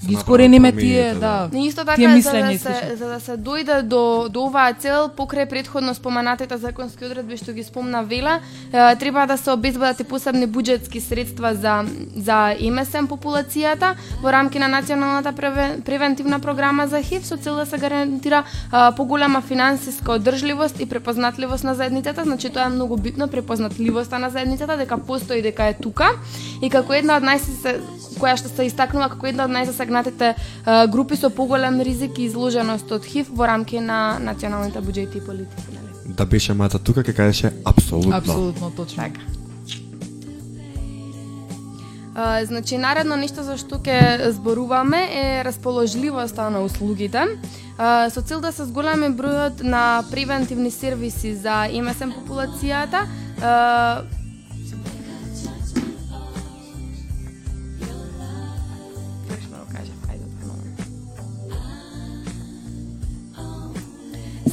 ги 0.08 0.14
искорениме 0.14 0.72
тие, 0.72 1.14
да. 1.14 1.48
да. 1.52 1.58
И 1.58 1.68
исто 1.68 1.86
тие 1.86 1.96
така 1.96 2.02
за 2.02 2.18
мислења 2.18 2.52
да 2.52 2.60
се 2.60 2.96
за 2.96 3.08
да 3.08 3.20
се 3.20 3.38
дојде 3.38 3.82
до 3.82 4.28
до 4.30 4.46
оваа 4.48 4.74
цел 4.74 5.10
покрај 5.18 5.50
претходно 5.50 5.94
споменатите 5.94 6.58
законски 6.58 7.06
одредби 7.06 7.38
што 7.38 7.54
ги 7.54 7.64
спомна 7.64 8.04
Вела, 8.04 8.40
е, 8.74 8.96
треба 8.96 9.26
да 9.28 9.38
се 9.38 9.52
обезбедат 9.52 10.00
и 10.00 10.04
посебни 10.04 10.48
буџетски 10.48 11.00
средства 11.00 11.56
за 11.56 11.86
за 12.16 12.56
МСМ 12.60 13.08
популацијата 13.08 13.96
во 14.22 14.32
рамки 14.32 14.60
на 14.60 14.68
националната 14.68 15.32
превен, 15.32 15.82
превентивна 15.82 16.40
програма 16.40 16.88
за 16.88 17.02
ХИВ 17.02 17.26
со 17.26 17.38
цел 17.38 17.56
да 17.56 17.66
се 17.66 17.78
гарантира 17.78 18.44
е, 18.44 18.96
поголема 18.96 19.42
финансиска 19.42 20.12
одржливост 20.12 20.80
и 20.80 20.86
препознатливост 20.86 21.64
на 21.64 21.76
заедницата, 21.76 22.24
значи 22.24 22.50
тоа 22.50 22.66
е 22.66 22.70
многу 22.70 22.98
битно 22.98 23.28
препознатливоста 23.28 24.20
на 24.20 24.30
заедницата 24.30 24.78
дека 24.78 24.98
постои 24.98 25.42
дека 25.42 25.68
е 25.68 25.74
тука 25.74 26.12
и 26.62 26.70
како 26.70 26.94
една 26.94 27.18
од 27.18 27.24
најсе 27.24 27.80
која 28.24 28.38
што 28.40 28.50
се 28.50 28.68
истакнува 28.70 29.10
како 29.12 29.28
една 29.28 29.50
од 29.50 29.68
засегнатите 29.68 30.34
а, 30.34 30.88
групи 30.88 31.20
со 31.20 31.30
поголем 31.30 31.82
ризик 31.82 32.18
и 32.20 32.30
изложеност 32.32 32.92
од 32.92 33.04
ХИВ 33.04 33.36
во 33.36 33.48
рамки 33.52 33.80
на 33.80 34.20
националните 34.20 34.80
буџети 34.80 35.20
и 35.20 35.26
политики, 35.26 35.68
нели? 35.76 36.16
Да 36.16 36.26
беше 36.26 36.54
Маца 36.54 36.80
тука, 36.80 37.04
ќе 37.04 37.14
кажеше 37.16 37.54
апсолутно. 37.66 38.18
Апсолутно 38.18 38.72
точно. 38.72 39.04
Така. 39.04 39.34
А, 42.16 42.46
значи, 42.46 42.78
наредно 42.78 43.16
нешто 43.18 43.44
за 43.44 43.58
што 43.58 43.82
ќе 43.82 44.30
зборуваме 44.32 45.02
е 45.10 45.44
расположливоста 45.44 46.50
на 46.54 46.62
услугите. 46.62 47.26
Со 47.78 48.22
цел 48.22 48.40
да 48.40 48.52
се 48.54 48.68
зголеми 48.70 49.10
бројот 49.18 49.64
на 49.66 50.04
превентивни 50.12 50.70
сервиси 50.72 51.34
за 51.34 51.66
МСМ 51.74 52.14
популацијата, 52.14 53.08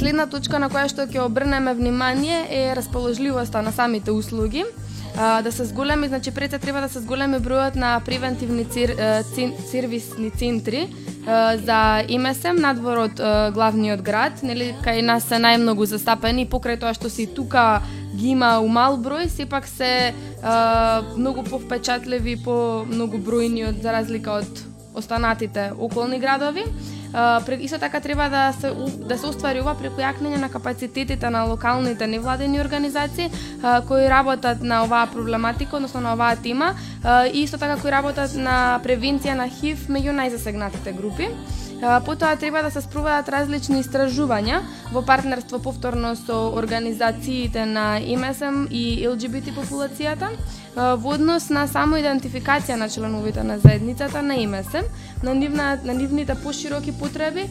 Следна 0.01 0.25
точка 0.25 0.57
на 0.57 0.71
која 0.73 0.89
што 0.89 1.05
ќе 1.05 1.19
обрнеме 1.21 1.75
внимание 1.77 2.39
е 2.49 2.61
расположливоста 2.73 3.61
на 3.61 3.69
самите 3.69 4.15
услуги. 4.17 4.63
А, 5.13 5.43
да 5.43 5.53
се 5.53 5.67
зголеми, 5.69 6.09
значи 6.09 6.31
пред 6.31 6.51
се 6.51 6.59
треба 6.59 6.81
да 6.81 6.89
се 6.89 7.03
зголеми 7.05 7.37
бројот 7.37 7.77
на 7.77 8.01
превентивни 8.01 8.65
цир, 8.65 8.95
цин, 9.35 9.53
сервисни 9.71 10.31
центри 10.31 10.89
а, 11.27 11.57
за 11.57 11.81
МСМ 12.09 12.57
надвор 12.57 13.03
од 13.11 13.21
главниот 13.53 14.01
град, 14.01 14.41
нели 14.43 14.73
кај 14.81 15.05
нас 15.05 15.29
се 15.29 15.37
најмногу 15.37 15.85
застапени 15.85 16.49
покрај 16.49 16.81
тоа 16.81 16.97
што 16.97 17.13
си 17.13 17.29
тука 17.29 17.83
ги 18.17 18.33
има 18.33 18.57
у 18.65 18.73
мал 18.73 18.97
број, 18.97 19.29
сепак 19.29 19.69
се 19.69 20.15
а, 20.41 21.03
многу 21.13 21.45
повпечатливи, 21.45 22.41
по 22.41 22.87
многу 22.89 23.21
бројни 23.21 23.69
од 23.69 23.85
за 23.85 23.93
разлика 23.93 24.41
од 24.41 24.65
останатите 25.01 25.71
околни 25.79 26.21
градови. 26.21 26.65
Исто 27.61 27.79
така 27.79 28.01
треба 28.01 28.29
да 28.29 28.53
се 28.61 28.71
да 29.09 29.19
се 29.19 29.27
оствари 29.27 29.61
ова 29.61 29.75
преку 29.75 29.99
јакнење 29.99 30.39
на 30.39 30.49
капацитетите 30.49 31.31
на 31.31 31.43
локалните 31.51 32.07
невладени 32.07 32.61
организации 32.61 33.31
кои 33.89 34.07
работат 34.09 34.63
на 34.63 34.85
оваа 34.85 35.11
проблематика, 35.11 35.77
односно 35.77 36.01
на 36.01 36.15
оваа 36.15 36.37
тема, 36.37 36.75
и 37.35 37.43
исто 37.43 37.59
така 37.59 37.81
кои 37.83 37.91
работат 37.91 38.37
на 38.37 38.79
превенција 38.85 39.35
на 39.35 39.49
ХИВ 39.49 39.89
меѓу 39.91 40.15
најзасегнатите 40.15 40.95
групи. 40.95 41.29
Потоа 41.81 42.37
треба 42.37 42.63
да 42.63 42.71
се 42.71 42.83
спроведат 42.85 43.29
различни 43.33 43.81
истражувања 43.81 44.61
во 44.93 45.01
партнерство 45.01 45.59
повторно 45.59 46.13
со 46.17 46.53
организациите 46.53 47.65
на 47.67 47.97
МСМ 47.97 48.67
и 48.71 49.09
ЛГБТ 49.09 49.55
популацијата 49.57 50.29
во 50.77 51.15
однос 51.15 51.49
на 51.51 51.65
самоидентификација 51.67 52.77
на 52.77 52.89
членовите 52.89 53.43
на 53.43 53.59
заедницата 53.59 54.23
на 54.23 54.37
МСМ, 54.37 54.85
на, 55.23 55.35
нивна, 55.35 55.79
на 55.85 55.95
нивните 55.95 56.35
пошироки 56.35 56.93
потреби, 56.93 57.49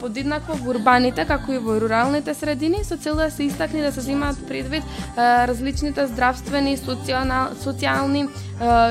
подеднакво 0.00 0.54
во 0.62 0.70
урбаните 0.70 1.26
како 1.26 1.52
и 1.52 1.58
во 1.58 1.80
руралните 1.80 2.34
средини, 2.34 2.84
со 2.84 2.96
цел 2.96 3.16
да 3.16 3.30
се 3.30 3.50
истакне 3.50 3.82
да 3.82 3.92
се 3.92 4.00
земаат 4.00 4.38
предвид 4.48 4.84
различните 5.18 6.06
здравствени, 6.06 6.78
социјални 6.78 8.28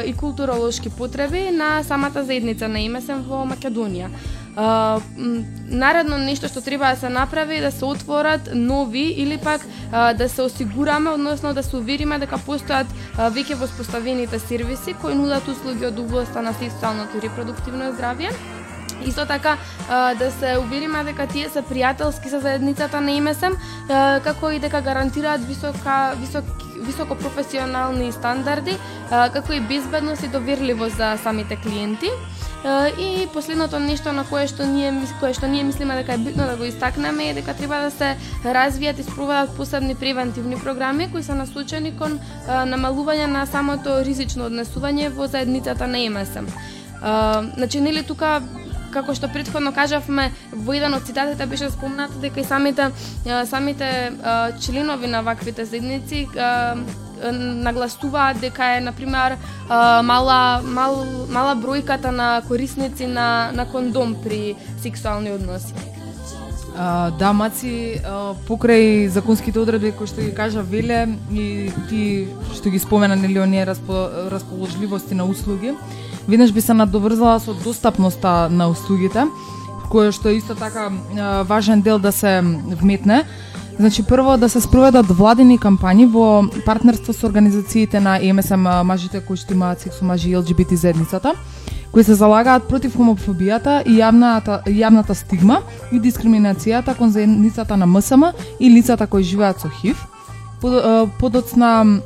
и 0.06 0.14
културолошки 0.14 0.90
потреби 0.90 1.50
на 1.52 1.84
самата 1.84 2.24
заедница 2.24 2.68
на 2.68 2.84
МСМ 2.92 3.24
во 3.24 3.46
Македонија. 3.48 4.12
Наредно 4.56 6.18
нешто 6.18 6.48
што 6.52 6.62
треба 6.62 6.92
да 6.92 7.00
се 7.00 7.10
направи 7.10 7.58
е 7.58 7.62
да 7.62 7.72
се 7.72 7.86
отворат 7.86 8.50
нови 8.54 9.16
или 9.18 9.38
пак 9.38 9.62
да 9.92 10.30
се 10.30 10.42
осигураме, 10.42 11.10
односно 11.10 11.54
да 11.54 11.64
се 11.64 11.78
увериме 11.78 12.20
дека 12.20 12.36
постојат 12.36 12.88
а, 13.18 13.30
веќе 13.32 13.56
воспоставените 13.56 14.40
сервиси 14.40 14.94
кои 14.94 15.16
нудат 15.16 15.48
услуги 15.48 15.86
од 15.86 16.00
областа 16.00 16.42
на 16.42 16.54
сексуалното 16.54 17.18
и 17.18 17.22
репродуктивно 17.22 17.94
здравје. 17.96 18.32
Исто 19.06 19.26
така 19.26 19.58
да 20.20 20.32
се 20.32 20.58
увериме 20.58 21.04
дека 21.04 21.28
тие 21.28 21.50
се 21.50 21.64
пријателски 21.64 22.30
со 22.30 22.40
заедницата 22.40 23.02
на 23.02 23.16
МСМ, 23.22 23.56
како 24.24 24.52
и 24.52 24.60
дека 24.60 24.82
гарантираат 24.82 25.48
висока 25.48 26.14
висок 26.20 26.46
високо 26.82 27.16
професионални 27.16 28.12
стандарди, 28.12 28.78
како 29.10 29.54
и 29.54 29.60
безбедност 29.60 30.24
и 30.24 30.28
доверливост 30.28 30.98
за 30.98 31.18
самите 31.24 31.56
клиенти. 31.56 32.10
И 32.98 33.28
последното 33.34 33.80
нешто 33.80 34.12
на 34.14 34.22
кое 34.24 34.46
што 34.46 34.66
ние 34.70 34.94
кое 35.20 35.34
што 35.34 35.48
ние 35.50 35.64
мислиме 35.66 35.96
дека 35.98 36.14
е 36.14 36.22
битно 36.22 36.46
да 36.46 36.56
го 36.58 36.64
истакнеме 36.64 37.30
е 37.30 37.34
дека 37.34 37.56
треба 37.58 37.82
да 37.82 37.92
се 37.92 38.18
развијат 38.46 39.00
и 39.00 39.04
спроведат 39.04 39.56
посебни 39.58 39.96
превентивни 39.96 40.60
програми 40.62 41.10
кои 41.12 41.24
се 41.24 41.34
насочени 41.34 41.98
кон 41.98 42.20
намалување 42.46 43.26
на 43.26 43.46
самото 43.50 44.04
ризично 44.06 44.46
однесување 44.46 45.10
во 45.10 45.28
заедницата 45.28 45.88
на 45.88 45.98
МСМ. 45.98 46.46
Значи 47.58 47.82
нели 47.82 48.04
тука 48.04 48.44
како 48.94 49.16
што 49.16 49.32
претходно 49.32 49.74
кажавме 49.74 50.30
во 50.54 50.74
еден 50.78 50.94
од 50.94 51.06
цитатите 51.08 51.46
беше 51.50 51.72
спомнато 51.74 52.22
дека 52.22 52.40
и 52.42 52.46
самите 52.46 52.92
самите 53.50 54.14
членови 54.62 55.08
на 55.08 55.22
ваквите 55.22 55.66
заедници 55.66 56.28
нагласуваат 57.32 58.42
дека 58.42 58.78
е 58.78 58.82
на 58.82 58.92
пример 58.92 59.38
мала 60.04 60.62
мал, 60.64 61.06
мала 61.30 61.56
бројката 61.56 62.12
на 62.12 62.42
корисници 62.48 63.08
на 63.08 63.52
на 63.54 63.66
кондом 63.66 64.16
при 64.24 64.56
сексуални 64.82 65.32
односи. 65.32 65.74
А, 66.78 67.12
да, 67.20 67.34
маци, 67.34 68.00
а, 68.00 68.34
покрај 68.48 69.08
законските 69.12 69.60
одредби 69.60 69.92
кои 69.92 70.08
што 70.08 70.24
ги 70.24 70.32
кажа 70.32 70.64
Веле 70.64 71.04
и 71.32 71.72
ти 71.90 72.28
што 72.56 72.72
ги 72.72 72.80
спомена 72.80 73.16
нели 73.16 73.40
оние 73.40 73.66
распо, 73.68 74.08
расположливости 74.32 75.14
на 75.14 75.26
услуги, 75.26 75.76
веднаш 76.28 76.52
би 76.52 76.62
се 76.62 76.74
надоврзала 76.74 77.40
со 77.40 77.54
достапноста 77.54 78.48
на 78.50 78.70
услугите, 78.72 79.28
кое 79.92 80.12
што 80.16 80.32
е 80.32 80.40
исто 80.40 80.56
така 80.56 80.88
а, 81.20 81.44
важен 81.44 81.82
дел 81.82 82.00
да 82.00 82.12
се 82.12 82.40
вметне. 82.42 83.28
Значи 83.82 84.04
прво 84.04 84.38
да 84.38 84.46
се 84.50 84.60
спроведат 84.62 85.08
владени 85.10 85.56
кампањи 85.58 86.04
во 86.14 86.26
партнерство 86.66 87.16
со 87.18 87.26
организациите 87.26 87.98
на 87.98 88.20
МСМ 88.22 88.68
мажите 88.86 89.24
кои 89.26 89.40
што 89.42 89.56
имаат 89.58 89.82
секс 89.82 89.98
со 89.98 90.06
мажи 90.06 90.30
и 90.30 90.36
ЛГБТ 90.38 90.78
заедницата 90.78 91.34
кои 91.92 92.04
се 92.04 92.14
залагаат 92.14 92.68
против 92.70 92.94
хомофобијата 92.94 93.82
и 93.90 93.98
јавната, 93.98 94.62
јавната 94.70 95.18
стигма 95.18 95.64
и 95.92 95.98
дискриминацијата 95.98 96.94
кон 96.94 97.10
заедницата 97.10 97.74
на 97.78 97.90
МСМ 97.90 98.30
и 98.60 98.70
лицата 98.70 99.08
кои 99.08 99.24
живеат 99.24 99.66
со 99.66 99.70
ХИВ. 99.82 99.98
Под, 100.62 100.78
подоцна 101.18 102.02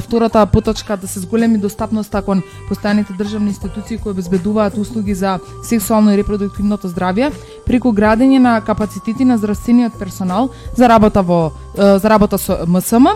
втората 0.00 0.46
поточка 0.46 0.96
да 0.96 1.08
се 1.08 1.20
зголеми 1.20 1.58
достапноста 1.58 2.22
кон 2.22 2.42
постојаните 2.70 3.16
државни 3.18 3.48
институции 3.48 3.98
кои 3.98 4.12
обезбедуваат 4.12 4.78
услуги 4.78 5.14
за 5.14 5.38
сексуално 5.62 6.12
и 6.12 6.16
репродуктивното 6.16 6.88
здравје 6.88 7.32
преку 7.66 7.92
градење 7.92 8.38
на 8.38 8.60
капацитети 8.60 9.24
на 9.24 9.38
здравствениот 9.38 9.98
персонал 9.98 10.50
за 10.76 10.88
работа 10.88 11.22
во 11.22 11.52
за 11.76 12.08
работа 12.08 12.38
со 12.38 12.64
МСМ 12.66 13.06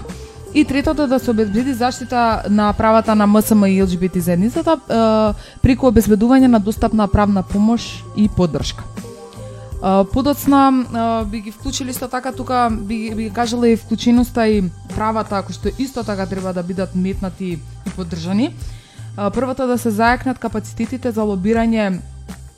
И 0.54 0.64
третото 0.64 1.06
да 1.06 1.18
се 1.18 1.30
обезбеди 1.30 1.72
заштита 1.72 2.42
на 2.50 2.72
правата 2.72 3.14
на 3.14 3.26
МСМ 3.26 3.64
и 3.64 3.82
ЛГБТ 3.82 4.20
заедницата 4.20 4.76
преку 5.62 5.88
обезбедување 5.88 6.52
на 6.52 6.60
достапна 6.60 7.08
правна 7.08 7.42
помош 7.42 8.04
и 8.16 8.28
поддршка. 8.28 8.84
Подоцна 10.12 11.24
би 11.30 11.40
ги 11.40 11.50
вклучили 11.50 11.90
исто 11.90 12.08
така 12.08 12.32
тука 12.32 12.70
би, 12.70 13.14
би 13.14 13.30
кажале 13.30 13.34
кажала 13.34 13.68
и 13.68 13.76
вклученоста 13.76 14.48
и 14.48 14.62
правата 14.94 15.42
кои 15.42 15.54
што 15.54 15.68
исто 15.78 16.04
така 16.06 16.26
треба 16.26 16.52
да 16.52 16.62
бидат 16.62 16.94
метнати 16.94 17.58
и 17.86 17.90
поддржани. 17.96 18.54
Првото 19.16 19.66
да 19.66 19.78
се 19.78 19.90
зајакнат 19.90 20.38
капацитетите 20.38 21.10
за 21.10 21.26
лобирање 21.26 21.98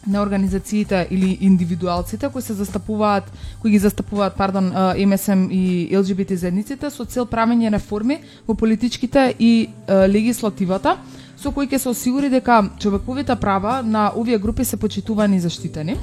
на 0.06 0.20
организациите 0.20 1.08
или 1.10 1.38
индивидуалците 1.40 2.28
кои 2.28 2.42
се 2.42 2.52
застапуваат 2.52 3.32
кои 3.62 3.70
ги 3.70 3.78
застапуваат 3.78 4.36
пардон 4.36 4.68
МСМ 5.06 5.48
и 5.50 5.88
ЛГБТ 5.96 6.36
заедниците 6.36 6.90
со 6.90 7.04
цел 7.08 7.24
правење 7.24 7.72
реформи 7.72 8.20
во 8.46 8.54
политичките 8.54 9.34
и 9.38 9.70
легислативата 9.88 10.98
со 11.40 11.52
кои 11.56 11.66
ќе 11.72 11.80
се 11.80 11.88
осигури 11.88 12.28
дека 12.28 12.68
човековите 12.78 13.36
права 13.36 13.80
на 13.82 14.12
овие 14.12 14.38
групи 14.38 14.64
се 14.64 14.76
почитувани 14.76 15.36
и 15.36 15.40
заштитени. 15.40 15.96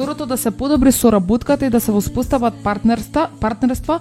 Второто 0.00 0.26
да 0.26 0.36
се 0.36 0.50
подобри 0.50 0.92
соработката 0.92 1.66
и 1.66 1.70
да 1.70 1.80
се 1.80 1.92
воспостават 1.92 2.54
партнерства, 2.64 3.28
партнерства 3.40 4.00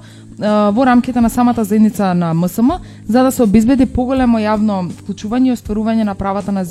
во 0.71 0.85
рамките 0.85 1.21
на 1.21 1.29
самата 1.29 1.63
заедница 1.63 2.13
на 2.13 2.33
МСМ 2.33 2.71
за 3.09 3.23
да 3.23 3.31
се 3.31 3.43
обезбеди 3.43 3.85
поголемо 3.85 4.39
јавно 4.39 4.77
вклучување 4.95 5.51
и 5.51 5.57
остварување 5.57 6.07
на 6.07 6.15
правата 6.15 6.55
на, 6.55 6.63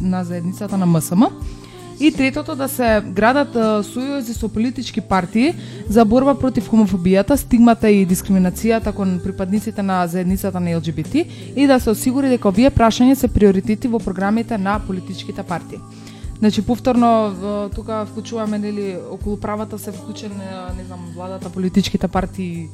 на, 0.00 0.24
заедницата 0.24 0.78
на 0.78 0.86
МСМ. 0.86 1.26
И 2.00 2.12
третото 2.12 2.54
да 2.54 2.68
се 2.68 3.02
градат 3.02 3.50
сојузи 3.82 4.38
со 4.38 4.48
политички 4.48 5.00
партии 5.00 5.54
за 5.88 6.04
борба 6.04 6.38
против 6.38 6.70
хомофобијата, 6.70 7.34
стигмата 7.34 7.90
и 7.90 8.06
дискриминацијата 8.06 8.94
кон 8.94 9.18
припадниците 9.24 9.82
на 9.82 10.06
заедницата 10.06 10.60
на 10.60 10.76
ЛГБТ 10.78 11.26
и 11.56 11.66
да 11.66 11.80
се 11.80 11.90
осигури 11.90 12.30
дека 12.30 12.48
овие 12.48 12.70
прашања 12.70 13.14
се 13.14 13.26
приоритети 13.28 13.88
во 13.88 13.98
програмите 13.98 14.58
на 14.58 14.78
политичките 14.78 15.42
партии. 15.42 15.82
Значи 16.38 16.62
повторно 16.62 17.34
тука 17.70 18.06
вклучуваме 18.06 18.58
нели 18.58 18.98
околу 19.10 19.36
правата 19.36 19.78
се 19.78 19.92
вклучен 19.92 20.32
не 20.76 20.84
знам 20.84 21.00
владата, 21.14 21.50
политичките 21.50 22.08
партии 22.08 22.68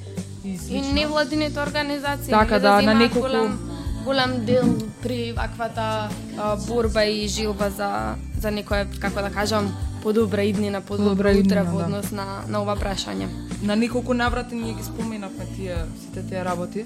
и 0.44 0.48
И 0.48 0.58
слично. 0.58 0.92
невладините 0.92 1.60
организации 1.60 2.30
Така, 2.30 2.58
да, 2.58 2.82
на 2.82 2.94
неколку- 2.94 3.20
голем 3.20 3.58
голем 4.04 4.44
дел 4.44 4.64
при 5.02 5.32
ваквата 5.32 6.08
а, 6.38 6.56
борба 6.58 7.04
и 7.04 7.28
жилба 7.28 7.70
за 7.70 8.14
за 8.38 8.48
некоја, 8.48 8.98
како 8.98 9.22
да 9.22 9.30
кажам, 9.30 9.72
подобра 10.02 10.42
иднина, 10.42 10.80
подобра 10.80 11.04
Подобра 11.06 11.30
утре 11.30 11.40
иднина, 11.40 11.64
во 11.64 11.78
да. 11.78 11.84
однос 11.84 12.10
на, 12.12 12.24
на 12.48 12.60
ова 12.60 12.76
прашање. 12.76 13.26
На 13.62 13.76
неколку 13.76 14.14
наврати 14.14 14.54
ние 14.54 14.74
ги 14.74 14.84
споменавме 14.84 15.46
тие 15.56 15.76
сите 16.00 16.22
тие 16.28 16.44
работи. 16.44 16.84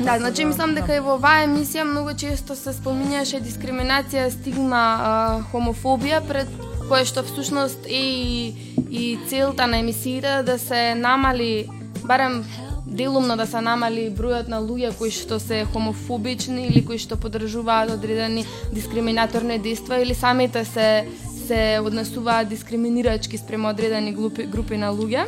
Да, 0.00 0.18
значи 0.18 0.44
мислам 0.44 0.74
дека 0.76 0.96
и 0.96 1.00
во 1.00 1.14
оваа 1.16 1.46
емисија 1.46 1.86
многу 1.88 2.12
често 2.20 2.54
се 2.54 2.74
споминјаше 2.76 3.40
дискриминација, 3.40 4.28
стигма, 4.34 4.82
а, 5.00 5.12
хомофобија 5.52 6.20
пред 6.28 6.52
кое 6.88 7.04
што 7.08 7.24
всушност 7.24 7.88
е 7.88 8.02
и, 8.02 8.76
и 8.90 9.18
целта 9.28 9.66
на 9.66 9.80
емисијата 9.80 10.42
да 10.44 10.58
се 10.58 10.94
намали 10.94 11.68
барем 12.04 12.44
делумно 12.86 13.36
да 13.36 13.46
се 13.46 13.60
намали 13.60 14.10
бројот 14.14 14.48
на 14.48 14.60
луѓе 14.62 14.92
кои 14.98 15.10
што 15.10 15.40
се 15.40 15.64
хомофобични 15.72 16.68
или 16.68 16.84
кои 16.86 16.98
што 16.98 17.16
подржуваат 17.16 17.90
одредени 17.96 18.44
дискриминаторни 18.72 19.58
дејства 19.60 20.02
или 20.02 20.14
самите 20.14 20.64
се 20.64 21.06
се 21.46 21.80
однесуваат 21.82 22.48
дискриминирачки 22.48 23.38
спрема 23.38 23.70
одредени 23.70 24.12
групи, 24.12 24.46
групи 24.46 24.76
на 24.76 24.90
луѓе. 24.90 25.26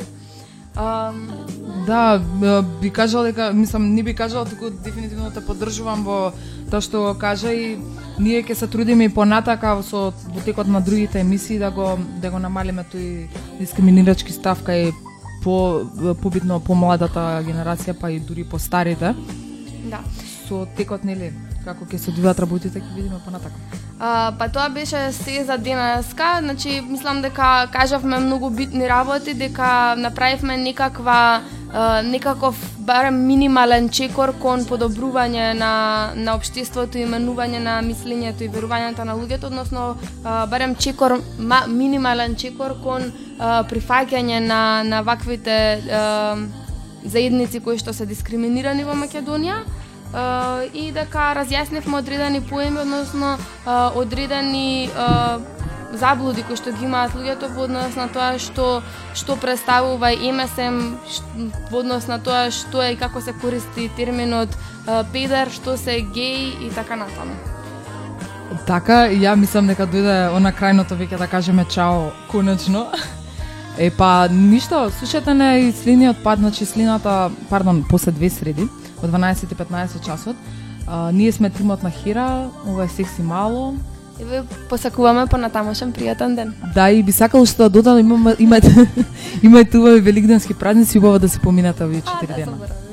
Да, 1.87 2.19
б- 2.19 2.63
би 2.83 2.91
кажал 2.91 3.23
дека, 3.25 3.53
мислам, 3.53 3.95
не 3.95 4.03
би 4.03 4.15
кажал, 4.15 4.45
туку 4.45 4.71
дефинитивно 4.71 5.31
те 5.31 5.41
поддржувам 5.41 6.05
во 6.05 6.33
тоа 6.71 6.81
што 6.85 7.01
го 7.01 7.15
кажа 7.19 7.51
и 7.51 7.79
ние 8.19 8.43
ќе 8.45 8.55
се 8.55 8.67
трудиме 8.69 9.09
и 9.09 9.09
понатака 9.09 9.73
со 9.83 10.13
во 10.13 10.41
текот 10.45 10.69
на 10.69 10.81
другите 10.81 11.21
емисии 11.21 11.59
да 11.59 11.71
го 11.71 11.97
да 12.21 12.31
го 12.31 12.39
намалиме 12.39 12.85
тој 12.93 13.27
дискриминирачки 13.59 14.33
став 14.33 14.63
кај 14.63 14.93
по 15.43 15.83
побитно 16.23 16.61
помладата 16.61 17.41
генерација 17.43 17.97
па 17.99 18.11
и 18.11 18.21
дури 18.21 18.45
по 18.45 18.59
старите. 18.59 19.15
да. 19.91 20.01
Со 20.49 20.67
текот 20.77 21.05
нели 21.05 21.33
како 21.69 21.85
ќе 21.85 22.01
се 22.01 22.11
одвиваат 22.13 22.41
работите 22.41 22.81
ќе 22.81 22.95
видиме 22.97 23.21
понатака. 23.25 23.85
А, 23.99 24.33
па 24.39 24.47
тоа 24.49 24.69
беше 24.73 25.01
се 25.13 25.43
за 25.45 25.59
денеска, 25.59 26.29
значи 26.41 26.81
мислам 26.89 27.21
дека 27.23 27.69
кажавме 27.73 28.21
многу 28.25 28.51
битни 28.51 28.89
работи, 28.89 29.35
дека 29.35 29.95
направивме 29.99 30.57
некаква 30.57 31.19
а, 31.73 32.03
некаков 32.03 32.61
барем 32.89 33.19
минимален 33.27 33.89
чекор 33.93 34.33
кон 34.43 34.65
подобрување 34.71 35.53
на 35.59 35.73
на 36.17 36.37
општеството 36.39 36.99
и 36.99 37.09
менување 37.11 37.61
на 37.65 37.81
мислењето 37.85 38.47
и 38.47 38.53
верувањето 38.55 39.05
на 39.05 39.17
луѓето, 39.19 39.51
односно 39.51 39.97
а, 40.25 40.47
барем 40.47 40.75
чекор 40.75 41.19
ма, 41.39 41.65
минимален 41.67 42.37
чекор 42.37 42.79
кон 42.85 43.11
а, 43.39 43.65
прифаќање 43.69 44.41
на 44.47 44.63
на 44.85 45.03
ваквите 45.03 45.59
а, 45.91 46.37
заедници 47.05 47.61
кои 47.61 47.79
што 47.79 47.93
се 47.93 48.07
дискриминирани 48.07 48.85
во 48.85 48.97
Македонија 48.97 49.61
а, 49.61 49.88
и 50.73 50.91
дека 50.93 51.33
разјаснивме 51.37 51.99
одредени 51.99 52.41
поеми, 52.41 52.81
односно 52.81 53.37
одредени 53.95 54.91
заблуди 55.93 56.43
кои 56.43 56.57
што 56.57 56.73
ги 56.73 56.85
имаат 56.85 57.15
луѓето 57.17 57.49
во 57.55 57.65
однос 57.65 57.97
на 57.97 58.09
тоа 58.13 58.39
што 58.39 58.83
што 59.17 59.37
представува 59.41 60.13
МСМ 60.13 60.97
во 61.71 61.81
однос 61.81 62.09
на 62.09 62.19
тоа 62.19 62.51
што 62.51 62.83
е 62.85 62.93
и 62.93 62.97
како 63.01 63.21
се 63.21 63.33
користи 63.33 63.91
терминот 63.97 64.53
педер, 65.13 65.53
што 65.53 65.77
се 65.77 66.01
геј 66.01 66.69
и 66.69 66.71
така 66.75 66.97
натаму. 66.97 67.37
Така, 68.67 69.09
ја 69.13 69.35
мислам 69.37 69.69
дека 69.69 69.85
дојде 69.87 70.33
она 70.37 70.53
крајното 70.53 70.97
веќе 70.97 71.19
да 71.19 71.27
кажеме 71.29 71.65
чао 71.65 72.11
конечно. 72.33 72.89
Е 73.79 73.93
па 73.95 74.27
ништо, 74.31 74.91
слушате 74.91 75.35
не 75.35 75.71
и 75.71 76.09
од 76.09 76.17
пат, 76.25 76.39
значи 76.39 76.67
слината, 76.67 77.31
пардон, 77.49 77.85
после 77.89 78.11
две 78.13 78.29
среди, 78.29 78.67
во 79.03 79.09
12 79.09 79.53
и 79.53 79.55
15 79.55 80.05
часот. 80.05 80.37
А, 80.87 81.13
ние 81.13 81.33
сме 81.33 81.51
тимот 81.51 81.83
на 81.83 81.91
Хира, 81.91 82.49
ова 82.67 82.85
е 82.85 82.89
секси 82.89 83.23
мало. 83.23 83.75
И 84.21 84.25
ве 84.25 84.43
посакуваме 84.69 85.27
понатамошен 85.27 85.93
пријатен 85.93 86.35
ден. 86.35 86.55
Да, 86.75 86.91
и 86.91 87.03
би 87.03 87.13
сакал 87.13 87.47
што 87.47 87.69
да 87.69 87.71
додам, 87.71 87.99
имаме, 87.99 88.35
имате, 88.39 88.89
имате 89.43 89.79
убави 89.79 90.01
великденски 90.01 90.55
празници, 90.55 90.99
убаво 90.99 91.19
да 91.19 91.29
се 91.29 91.39
поминате 91.39 91.85
овие 91.85 92.03
4 92.03 92.27
да, 92.27 92.35
дена. 92.35 92.53
заборавив. 92.53 92.88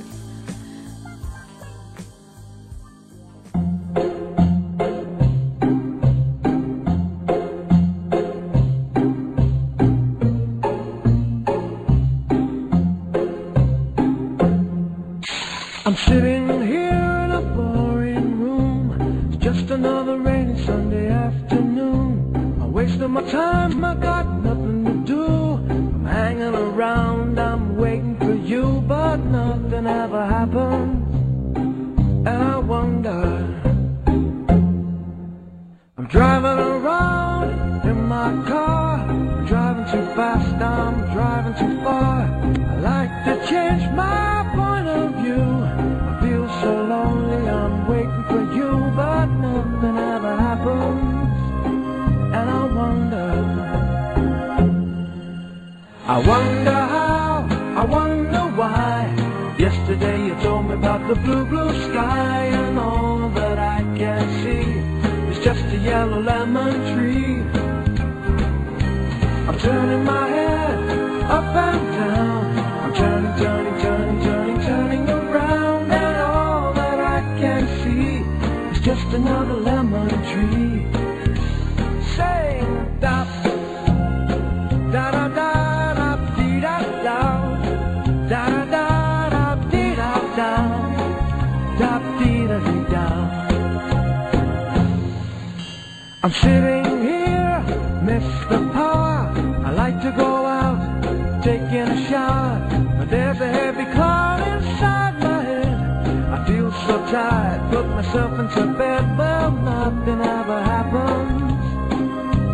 Put 107.75 107.87
myself 107.89 108.39
into 108.39 108.65
bed, 108.77 109.03
well 109.17 109.51
nothing 109.51 110.21
ever 110.21 110.61
happens, 110.73 111.41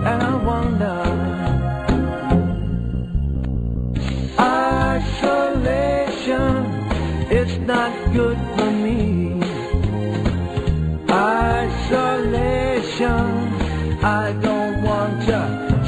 and 0.09 0.19
I 0.31 0.33
wonder. 0.49 0.97
Isolation, 4.97 6.53
it's 7.39 7.57
not 7.71 7.91
good 8.13 8.39
for 8.55 8.71
me. 8.85 8.99
Isolation, 11.07 13.25
I 14.03 14.33
don't 14.47 14.77
want 14.81 15.21
to 15.27 15.39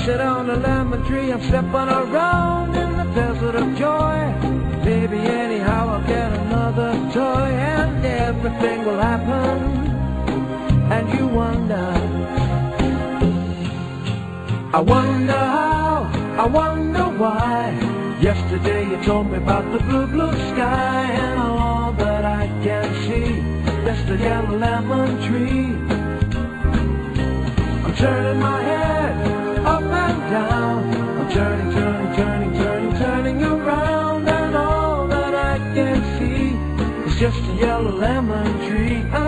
sit 0.06 0.22
on 0.22 0.52
a 0.52 0.58
lemon 0.58 1.04
tree. 1.08 1.32
I'm 1.32 1.42
stepping 1.42 1.90
around 2.02 2.76
in 2.76 2.98
the 3.00 3.06
desert 3.16 3.56
of 3.56 3.76
joy. 3.76 4.18
Maybe 4.86 5.18
anyhow 5.18 5.90
I'll 5.94 6.08
get 6.08 6.32
another 6.44 6.92
toy 7.12 7.53
everything 8.54 8.86
will 8.86 8.99
happen. 8.99 9.60
And 10.91 11.20
you 11.20 11.28
wonder. 11.28 11.89
I 14.74 14.80
wonder 14.80 15.34
how, 15.34 16.12
I 16.38 16.45
wonder 16.47 17.04
why. 17.04 18.18
Yesterday 18.20 18.89
you 18.89 19.04
told 19.04 19.32
me 19.32 19.38
about 19.38 19.72
the 19.72 19.80
blue, 19.80 20.08
blue 20.08 20.34
sky 20.54 21.04
and 21.12 21.39
all 21.39 21.93
that 21.93 22.26
I 22.26 22.47
can 22.64 22.88
see. 23.06 23.41
Just 23.86 24.10
a 24.10 24.18
yellow 24.18 24.58
lemon 24.58 25.22
tree. 25.28 25.76
I'm 27.86 27.95
turning 27.95 28.39
my 28.39 28.62
head 28.62 29.66
up 29.66 29.84
and 29.84 30.32
down. 30.32 30.80
I'm 31.20 31.30
turning, 31.32 31.72
turning, 31.74 31.93
just 37.24 37.39
a 37.51 37.53
yellow 37.53 37.89
lemon 37.89 38.67
tree. 38.67 39.22